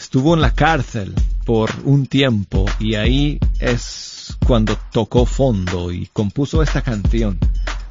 Estuvo 0.00 0.32
en 0.32 0.40
la 0.40 0.54
cárcel 0.54 1.14
por 1.44 1.70
un 1.84 2.06
tiempo 2.06 2.64
y 2.78 2.94
ahí 2.94 3.38
es 3.60 4.34
cuando 4.46 4.78
tocó 4.92 5.26
fondo 5.26 5.92
y 5.92 6.06
compuso 6.06 6.62
esta 6.62 6.80
canción 6.80 7.38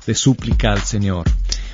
de 0.07 0.15
súplica 0.15 0.71
al 0.71 0.81
Señor. 0.81 1.29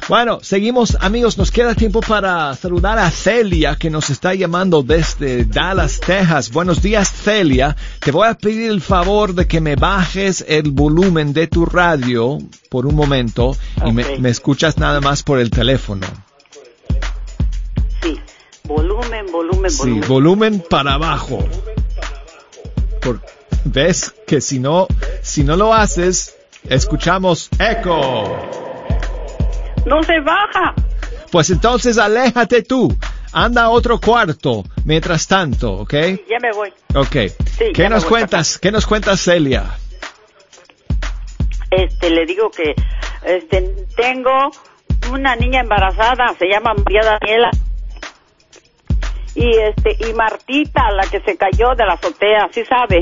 Bueno, 0.08 0.40
seguimos 0.42 0.98
amigos, 1.02 1.38
nos 1.38 1.52
queda 1.52 1.76
tiempo 1.76 2.00
para 2.00 2.56
saludar 2.56 2.98
a 2.98 3.12
Celia 3.12 3.76
que 3.76 3.90
nos 3.90 4.10
está 4.10 4.34
llamando 4.34 4.82
desde 4.82 5.44
Dallas, 5.44 6.00
Texas. 6.00 6.50
Buenos 6.52 6.82
días 6.82 7.12
Celia, 7.12 7.76
te 8.00 8.12
voy 8.12 8.26
a 8.30 8.34
pedir 8.36 8.72
el 8.72 8.80
favor 8.80 9.34
de 9.36 9.48
que 9.48 9.60
me 9.60 9.76
bajes 9.76 10.46
el 10.48 10.72
volumen 10.72 11.34
de 11.34 11.48
tu 11.48 11.66
radio 11.66 12.38
por 12.70 12.86
un 12.86 12.96
momento 12.96 13.58
y 13.86 13.92
me, 13.92 14.18
me 14.20 14.30
escuchas 14.30 14.78
nada 14.78 15.02
más 15.02 15.24
por 15.24 15.40
el 15.40 15.50
teléfono. 15.50 16.08
Sí, 18.02 18.18
volumen, 18.64 19.26
volumen, 19.30 19.70
Sí, 19.72 19.78
volumen. 19.80 20.08
volumen 20.08 20.64
para 20.70 20.94
abajo. 20.94 21.40
Por- 23.02 23.22
¿Ves 23.66 24.14
que 24.26 24.40
si 24.40 24.60
no, 24.60 24.88
si 25.22 25.44
no 25.44 25.58
lo 25.58 25.74
haces, 25.74 26.34
escuchamos 26.70 27.50
eco? 27.60 28.67
No 29.86 30.04
se 30.04 30.20
baja. 30.20 30.74
Pues 31.32 31.50
entonces 31.50 31.98
aléjate 31.98 32.64
tú. 32.64 32.96
Anda 33.34 33.64
a 33.64 33.70
otro 33.70 34.00
cuarto 34.00 34.64
mientras 34.86 35.28
tanto, 35.28 35.74
¿ok? 35.74 35.94
Ya 36.30 36.40
me 36.42 36.52
voy. 36.54 36.74
Ok. 36.96 37.32
Sí, 37.58 37.66
¿Qué 37.74 37.90
nos 37.90 38.06
cuentas? 38.06 38.58
¿Qué 38.58 38.72
nos 38.72 38.86
cuentas, 38.86 39.22
Celia? 39.22 39.66
Este, 41.70 42.10
le 42.10 42.26
digo 42.26 42.50
que 42.50 42.74
este 43.26 43.76
tengo 43.96 44.52
una 45.12 45.36
niña 45.36 45.62
embarazada, 45.62 46.34
se 46.40 46.48
llama 46.48 46.74
María 46.74 47.02
Daniela. 47.04 47.52
Y 49.36 49.50
este 49.58 49.98
y 50.10 50.14
Martita, 50.14 50.90
la 50.92 51.04
que 51.04 51.20
se 51.22 51.38
cayó 51.38 51.76
de 51.76 51.86
la 51.86 51.94
azotea, 51.94 52.50
¿sí 52.52 52.64
sabe? 52.66 53.02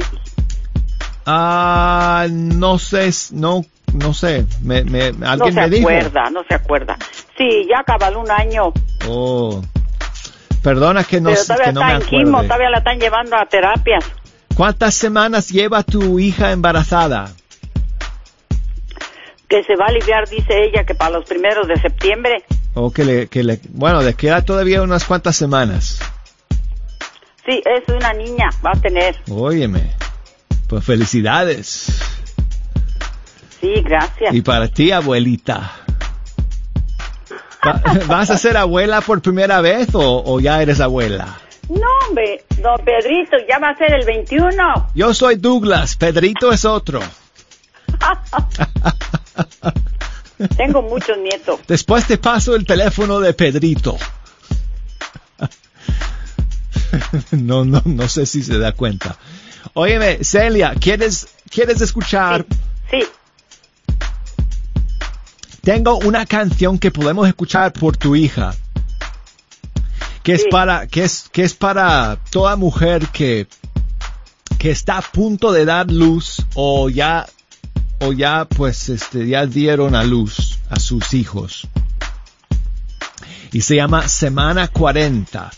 Ah, 1.26 2.28
no 2.30 2.78
sé, 2.78 3.10
no, 3.32 3.64
no 3.96 4.14
sé. 4.14 4.46
Me, 4.62 4.84
me, 4.84 5.12
No 5.14 5.30
alguien 5.30 5.54
se 5.54 5.62
me 5.62 5.70
dijo. 5.70 5.89
acuerda, 5.89 6.30
no 6.30 6.43
se 6.48 6.56
acuerda. 6.56 6.98
Sí, 7.38 7.66
ya 7.70 7.80
acabó 7.80 8.20
un 8.20 8.30
año, 8.32 8.72
Oh. 9.08 9.62
Perdona 10.64 11.04
que 11.04 11.22
no, 11.22 11.30
pero 11.30 11.43
todavía 11.43 11.66
que 11.66 11.74
no 11.74 11.82
me 11.82 11.93
está 11.93 12.04
en 12.04 12.10
quimo, 12.10 12.43
todavía 12.43 12.70
la 12.72 12.78
están 12.80 13.00
llevando 13.00 13.36
a 13.36 13.46
terapias. 13.46 14.04
¿Cuántas 14.56 14.96
semanas 14.96 15.50
lleva 15.50 15.84
tu 15.84 16.18
hija 16.18 16.52
embarazada? 16.52 17.32
Que 19.48 19.64
se 19.64 19.76
va 19.76 19.86
a 19.86 19.89
aliviar, 19.89 20.28
dice 20.28 20.64
ella, 20.64 20.84
que 20.84 20.96
para 20.96 21.12
los 21.20 21.26
primeros 21.26 21.68
de 21.68 21.76
septiembre. 21.80 22.43
O 22.74 22.91
que 22.91 23.06
le, 23.06 23.28
que 23.28 23.43
le, 23.43 23.60
bueno, 23.70 24.02
le 24.02 24.16
queda 24.16 24.41
todavía 24.41 24.82
unas 24.82 25.04
cuantas 25.06 25.36
semanas. 25.36 26.00
Sí, 27.46 27.62
es 27.64 27.88
una 27.96 28.12
niña, 28.14 28.50
va 28.66 28.72
a 28.72 28.82
tener. 28.82 29.16
Óyeme, 29.30 29.91
pues 30.68 30.84
felicidades. 30.84 31.89
Sí, 33.66 33.82
gracias. 33.82 34.34
Y 34.36 34.41
para 34.41 34.68
ti, 34.68 34.91
abuelita. 34.91 35.72
Va- 37.66 37.82
¿Vas 38.07 38.30
a 38.30 38.38
ser 38.38 38.57
abuela 38.57 39.01
por 39.01 39.22
primera 39.22 39.61
vez 39.61 39.88
o, 39.93 40.22
o 40.26 40.39
ya 40.39 40.61
eres 40.61 40.80
abuela? 40.82 41.39
No, 41.70 41.88
hombre, 42.07 42.43
don 42.61 42.78
Pedrito, 42.86 43.38
ya 43.49 43.57
va 43.57 43.70
a 43.70 43.78
ser 43.78 43.91
el 43.93 44.05
21. 44.05 44.89
Yo 44.93 45.13
soy 45.16 45.38
Douglas, 45.38 45.95
Pedrito 45.95 46.51
es 46.51 46.63
otro. 46.63 46.99
Tengo 50.57 50.82
muchos 50.84 51.18
nietos. 51.18 51.59
Después 51.68 52.05
te 52.05 52.18
paso 52.20 52.55
el 52.55 52.66
teléfono 52.66 53.20
de 53.20 53.34
Pedrito. 53.34 53.97
No, 57.32 57.66
no, 57.66 57.82
no 57.84 58.07
sé 58.07 58.26
si 58.26 58.41
se 58.41 58.57
da 58.57 58.72
cuenta. 58.72 59.18
Óyeme, 59.74 60.24
Celia, 60.24 60.74
¿quieres, 60.80 61.28
quieres 61.49 61.82
escuchar? 61.82 62.45
Sí. 62.89 62.99
Tengo 65.66 65.97
una 65.97 66.28
canción 66.28 66.78
que 66.78 66.91
podemos 66.91 67.28
escuchar 67.28 67.74
por 67.74 67.97
tu 67.97 68.16
hija. 68.16 68.53
Que 70.22 70.34
es 70.34 70.43
Sí. 70.43 70.47
para, 70.51 70.86
que 70.86 71.03
es, 71.03 71.28
que 71.32 71.41
es 71.43 71.55
para 71.55 72.20
toda 72.30 72.55
mujer 72.55 73.07
que, 73.07 73.47
que 74.59 74.70
está 74.70 74.99
a 74.99 75.01
punto 75.01 75.51
de 75.51 75.66
dar 75.66 75.91
luz 75.91 76.45
o 76.53 76.89
ya, 76.89 77.26
o 77.99 78.13
ya 78.13 78.45
pues 78.45 78.89
este, 78.89 79.28
ya 79.28 79.47
dieron 79.47 79.95
a 79.95 80.03
luz 80.03 80.59
a 80.70 80.80
sus 80.80 81.16
hijos. 81.16 81.68
Y 83.51 83.61
se 83.61 83.76
llama 83.76 84.07
Semana 84.07 84.68
40. 84.68 85.51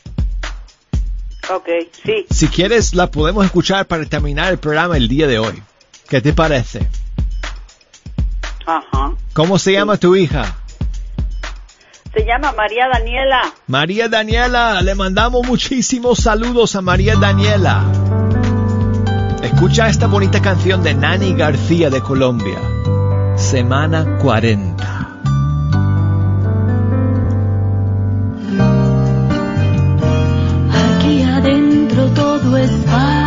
Ok, 1.53 1.67
sí. 2.05 2.25
Si 2.29 2.47
quieres 2.47 2.93
la 2.95 3.11
podemos 3.11 3.43
escuchar 3.45 3.85
para 3.87 4.05
terminar 4.05 4.53
el 4.53 4.57
programa 4.57 4.95
el 4.95 5.09
día 5.09 5.27
de 5.27 5.39
hoy. 5.39 5.61
¿Qué 6.07 6.21
te 6.21 6.31
parece? 6.31 6.87
¿Cómo 9.33 9.59
se 9.59 9.73
llama 9.73 9.97
tu 9.97 10.15
hija? 10.15 10.57
Se 12.13 12.25
llama 12.25 12.51
María 12.53 12.87
Daniela. 12.91 13.41
María 13.67 14.07
Daniela, 14.09 14.81
le 14.81 14.95
mandamos 14.95 15.45
muchísimos 15.45 16.19
saludos 16.19 16.75
a 16.75 16.81
María 16.81 17.15
Daniela. 17.15 17.83
Escucha 19.43 19.87
esta 19.87 20.07
bonita 20.07 20.41
canción 20.41 20.83
de 20.83 20.93
Nani 20.95 21.33
García 21.33 21.89
de 21.89 22.01
Colombia. 22.01 22.57
Semana 23.35 24.17
40. 24.17 25.07
Aquí 30.73 31.21
adentro 31.21 32.09
todo 32.13 32.57
es 32.57 32.71
paz. 32.85 33.26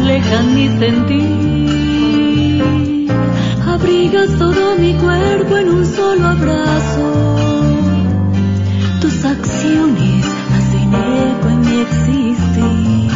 Reflejan 0.00 0.54
mi 0.54 0.68
sentir. 0.78 1.90
Abrigas 3.66 4.30
todo 4.38 4.76
mi 4.78 4.94
cuerpo 4.94 5.56
en 5.58 5.68
un 5.68 5.84
solo 5.84 6.28
abrazo. 6.28 7.36
Tus 9.00 9.24
acciones 9.24 10.26
hacen 10.56 10.94
eco 10.94 11.48
en 11.48 11.60
mi 11.60 11.80
existir. 11.80 13.10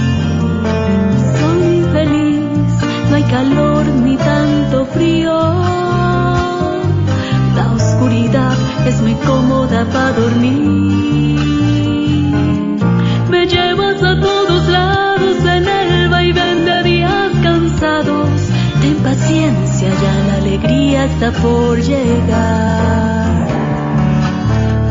Soy 1.39 1.83
feliz, 1.93 2.71
no 3.11 3.17
hay 3.17 3.25
calor 3.25 3.87
ni 4.05 4.17
tanto 4.17 4.87
frío 4.87 5.65
es 8.87 9.01
muy 9.01 9.15
cómoda 9.15 9.85
para 9.87 10.13
dormir. 10.13 11.74
Alegría 20.55 21.07
está 21.07 21.33
por 21.33 21.81
llegar. 21.81 23.49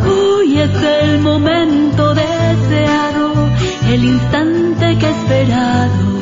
Hoy 0.06 0.60
es 0.60 0.84
el 0.84 1.20
momento 1.20 2.14
deseado, 2.14 3.50
el 3.90 4.04
instante 4.04 4.98
que 4.98 5.06
he 5.06 5.12
esperado 5.12 6.20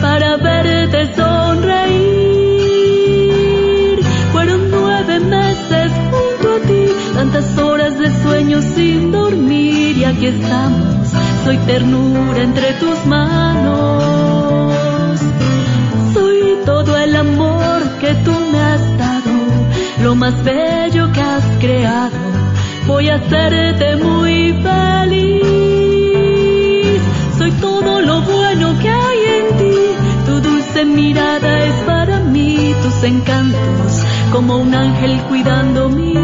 para 0.00 0.36
verte 0.38 1.14
sonreír. 1.14 2.30
tantas 7.14 7.58
horas 7.58 7.98
de 7.98 8.10
sueño 8.22 8.62
sin 8.62 9.12
dormir 9.12 9.98
y 9.98 10.04
aquí 10.04 10.26
estamos, 10.26 11.08
soy 11.44 11.58
ternura 11.58 12.42
entre 12.42 12.72
tus 12.74 13.04
manos. 13.04 15.20
Soy 16.14 16.58
todo 16.64 16.96
el 16.96 17.14
amor 17.14 17.49
más 20.20 20.44
bello 20.44 21.10
que 21.12 21.20
has 21.22 21.44
creado, 21.60 22.18
voy 22.86 23.08
a 23.08 23.14
hacerte 23.14 23.96
muy 23.96 24.52
feliz. 24.52 25.40
Soy 27.38 27.50
todo 27.52 28.02
lo 28.02 28.20
bueno 28.20 28.78
que 28.78 28.90
hay 28.90 29.18
en 29.38 29.56
ti, 29.56 29.76
tu 30.26 30.40
dulce 30.42 30.84
mirada 30.84 31.64
es 31.64 31.74
para 31.86 32.20
mí, 32.20 32.74
tus 32.82 33.02
encantos 33.02 34.04
como 34.30 34.58
un 34.58 34.74
ángel 34.74 35.22
cuidando 35.22 35.88
mis 35.88 36.19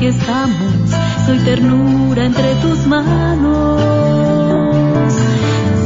aquí 0.00 0.06
estamos. 0.06 0.90
Soy 1.26 1.38
ternura 1.40 2.24
entre 2.24 2.54
tus 2.62 2.86
manos. 2.86 3.82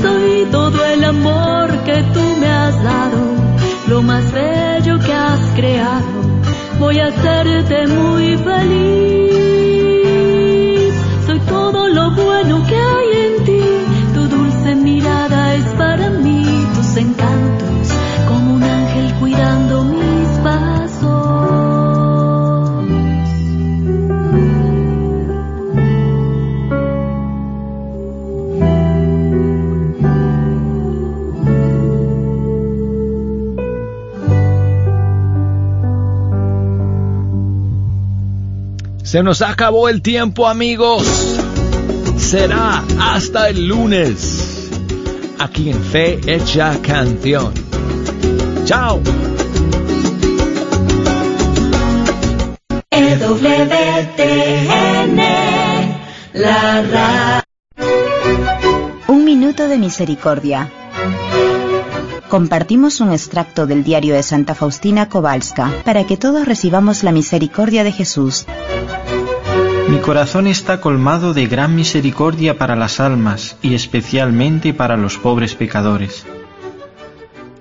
Soy 0.00 0.46
todo 0.52 0.84
el 0.84 1.02
amor 1.02 1.70
que 1.84 2.00
tú 2.14 2.22
me 2.38 2.46
has 2.46 2.80
dado, 2.84 3.18
lo 3.88 4.02
más 4.02 4.30
bello 4.30 5.00
que 5.00 5.12
has 5.12 5.40
creado. 5.56 6.04
Voy 6.78 7.00
a 7.00 7.08
hacerte 7.08 7.88
muy 7.88 8.36
feliz. 8.36 9.23
Se 39.14 39.22
nos 39.22 39.42
acabó 39.42 39.88
el 39.88 40.02
tiempo, 40.02 40.48
amigos. 40.48 41.06
Será 42.16 42.82
hasta 42.98 43.48
el 43.48 43.68
lunes. 43.68 44.68
Aquí 45.38 45.70
en 45.70 45.80
Fe 45.80 46.18
Hecha 46.26 46.76
Canción. 46.82 47.54
Chao. 48.64 49.00
Radio. 56.34 57.42
Un 59.06 59.24
minuto 59.24 59.68
de 59.68 59.78
misericordia. 59.78 60.72
Compartimos 62.28 63.00
un 63.00 63.12
extracto 63.12 63.68
del 63.68 63.84
diario 63.84 64.16
de 64.16 64.24
Santa 64.24 64.56
Faustina 64.56 65.08
Kowalska 65.08 65.72
para 65.84 66.04
que 66.04 66.16
todos 66.16 66.46
recibamos 66.46 67.04
la 67.04 67.12
misericordia 67.12 67.84
de 67.84 67.92
Jesús. 67.92 68.44
Mi 69.94 70.00
corazón 70.00 70.48
está 70.48 70.80
colmado 70.80 71.34
de 71.34 71.46
gran 71.46 71.76
misericordia 71.76 72.58
para 72.58 72.74
las 72.74 72.98
almas 72.98 73.56
y 73.62 73.74
especialmente 73.74 74.74
para 74.74 74.96
los 74.96 75.18
pobres 75.18 75.54
pecadores. 75.54 76.26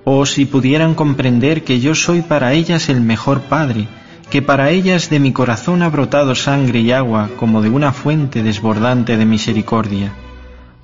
Oh, 0.03 0.25
si 0.25 0.45
pudieran 0.45 0.95
comprender 0.95 1.63
que 1.63 1.79
yo 1.79 1.93
soy 1.93 2.23
para 2.23 2.53
ellas 2.53 2.89
el 2.89 3.01
mejor 3.01 3.41
Padre, 3.41 3.87
que 4.31 4.41
para 4.41 4.71
ellas 4.71 5.11
de 5.11 5.19
mi 5.19 5.31
corazón 5.31 5.83
ha 5.83 5.89
brotado 5.89 6.33
sangre 6.33 6.79
y 6.79 6.91
agua 6.91 7.29
como 7.37 7.61
de 7.61 7.69
una 7.69 7.93
fuente 7.93 8.41
desbordante 8.41 9.15
de 9.15 9.25
misericordia. 9.25 10.11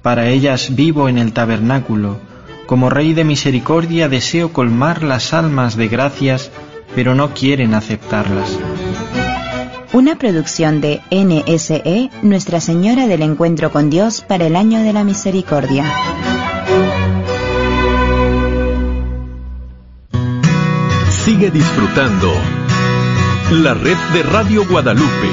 Para 0.03 0.27
ellas 0.27 0.75
vivo 0.75 1.09
en 1.09 1.17
el 1.17 1.33
tabernáculo. 1.33 2.19
Como 2.67 2.91
Rey 2.91 3.15
de 3.15 3.23
Misericordia 3.23 4.07
deseo 4.07 4.53
colmar 4.53 5.01
las 5.01 5.33
almas 5.33 5.75
de 5.75 5.87
gracias, 5.87 6.51
pero 6.93 7.15
no 7.15 7.33
quieren 7.33 7.73
aceptarlas. 7.73 8.55
Una 9.91 10.17
producción 10.17 10.81
de 10.81 11.01
NSE, 11.09 12.11
Nuestra 12.21 12.61
Señora 12.61 13.07
del 13.07 13.23
Encuentro 13.23 13.71
con 13.71 13.89
Dios 13.89 14.21
para 14.21 14.45
el 14.45 14.55
Año 14.55 14.83
de 14.83 14.93
la 14.93 15.03
Misericordia. 15.03 15.83
Sigue 21.09 21.49
disfrutando 21.49 22.31
la 23.51 23.73
red 23.73 23.97
de 24.13 24.23
Radio 24.23 24.63
Guadalupe. 24.67 25.29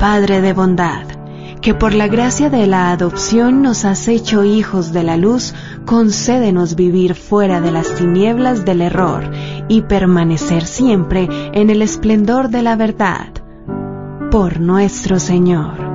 Padre 0.00 0.40
de 0.40 0.52
bondad, 0.52 1.09
que 1.62 1.74
por 1.74 1.94
la 1.94 2.08
gracia 2.08 2.48
de 2.48 2.66
la 2.66 2.90
adopción 2.90 3.62
nos 3.62 3.84
has 3.84 4.08
hecho 4.08 4.44
hijos 4.44 4.92
de 4.92 5.02
la 5.02 5.16
luz, 5.16 5.54
concédenos 5.84 6.74
vivir 6.74 7.14
fuera 7.14 7.60
de 7.60 7.70
las 7.70 7.94
tinieblas 7.96 8.64
del 8.64 8.80
error 8.80 9.30
y 9.68 9.82
permanecer 9.82 10.64
siempre 10.64 11.28
en 11.52 11.70
el 11.70 11.82
esplendor 11.82 12.48
de 12.48 12.62
la 12.62 12.76
verdad. 12.76 13.28
Por 14.30 14.60
nuestro 14.60 15.18
Señor. 15.18 15.89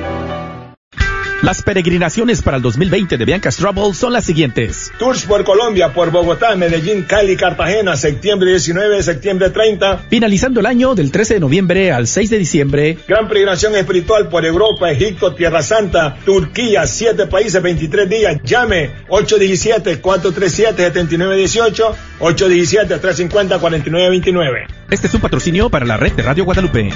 Las 1.43 1.63
peregrinaciones 1.63 2.41
para 2.41 2.57
el 2.57 2.63
2020 2.63 3.19
de 3.19 3.25
Bianca's 3.27 3.57
Trouble 3.57 3.93
son 3.93 4.15
las 4.15 4.25
siguientes. 4.25 4.91
Tours 4.99 5.27
por 5.27 5.45
Colombia, 5.45 5.93
por 5.93 6.11
Bogotá, 6.11 6.57
Medellín, 6.57 7.03
Cali, 7.03 7.37
Cartagena, 7.37 7.95
septiembre 7.95 8.53
19, 8.53 9.03
septiembre 9.03 9.51
30. 9.51 10.07
Finalizando 10.09 10.61
el 10.61 10.67
año 10.67 10.95
del 10.95 11.13
13 11.13 11.35
de 11.35 11.41
noviembre 11.41 11.93
al 11.93 12.07
6 12.07 12.31
de 12.31 12.39
diciembre. 12.39 12.97
Gran 13.07 13.29
peregrinación 13.29 13.77
espiritual 13.77 14.31
por 14.31 14.47
Europa, 14.47 14.91
Egipto, 14.91 15.35
Tierra 15.35 15.63
Santa, 15.63 16.17
Turquía, 16.25 16.87
siete 16.87 17.27
países, 17.27 17.63
23 17.63 18.09
días. 18.09 18.41
Llame 18.43 18.93
817-437-7918, 19.09 21.95
817-350-4929. 22.19 24.69
Este 24.91 25.07
es 25.07 25.15
un 25.15 25.21
patrocinio 25.21 25.69
para 25.69 25.85
la 25.85 25.99
red 25.99 26.13
de 26.13 26.23
Radio 26.23 26.47
Guadalupe. 26.47 26.89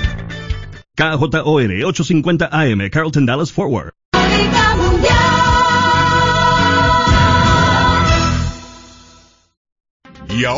KJOR 0.96 1.84
850 1.84 2.48
AM, 2.50 2.88
Carlton 2.90 3.26
Dallas 3.26 3.52
Forward. 3.52 3.99
Y 10.40 10.44
ahora 10.44 10.48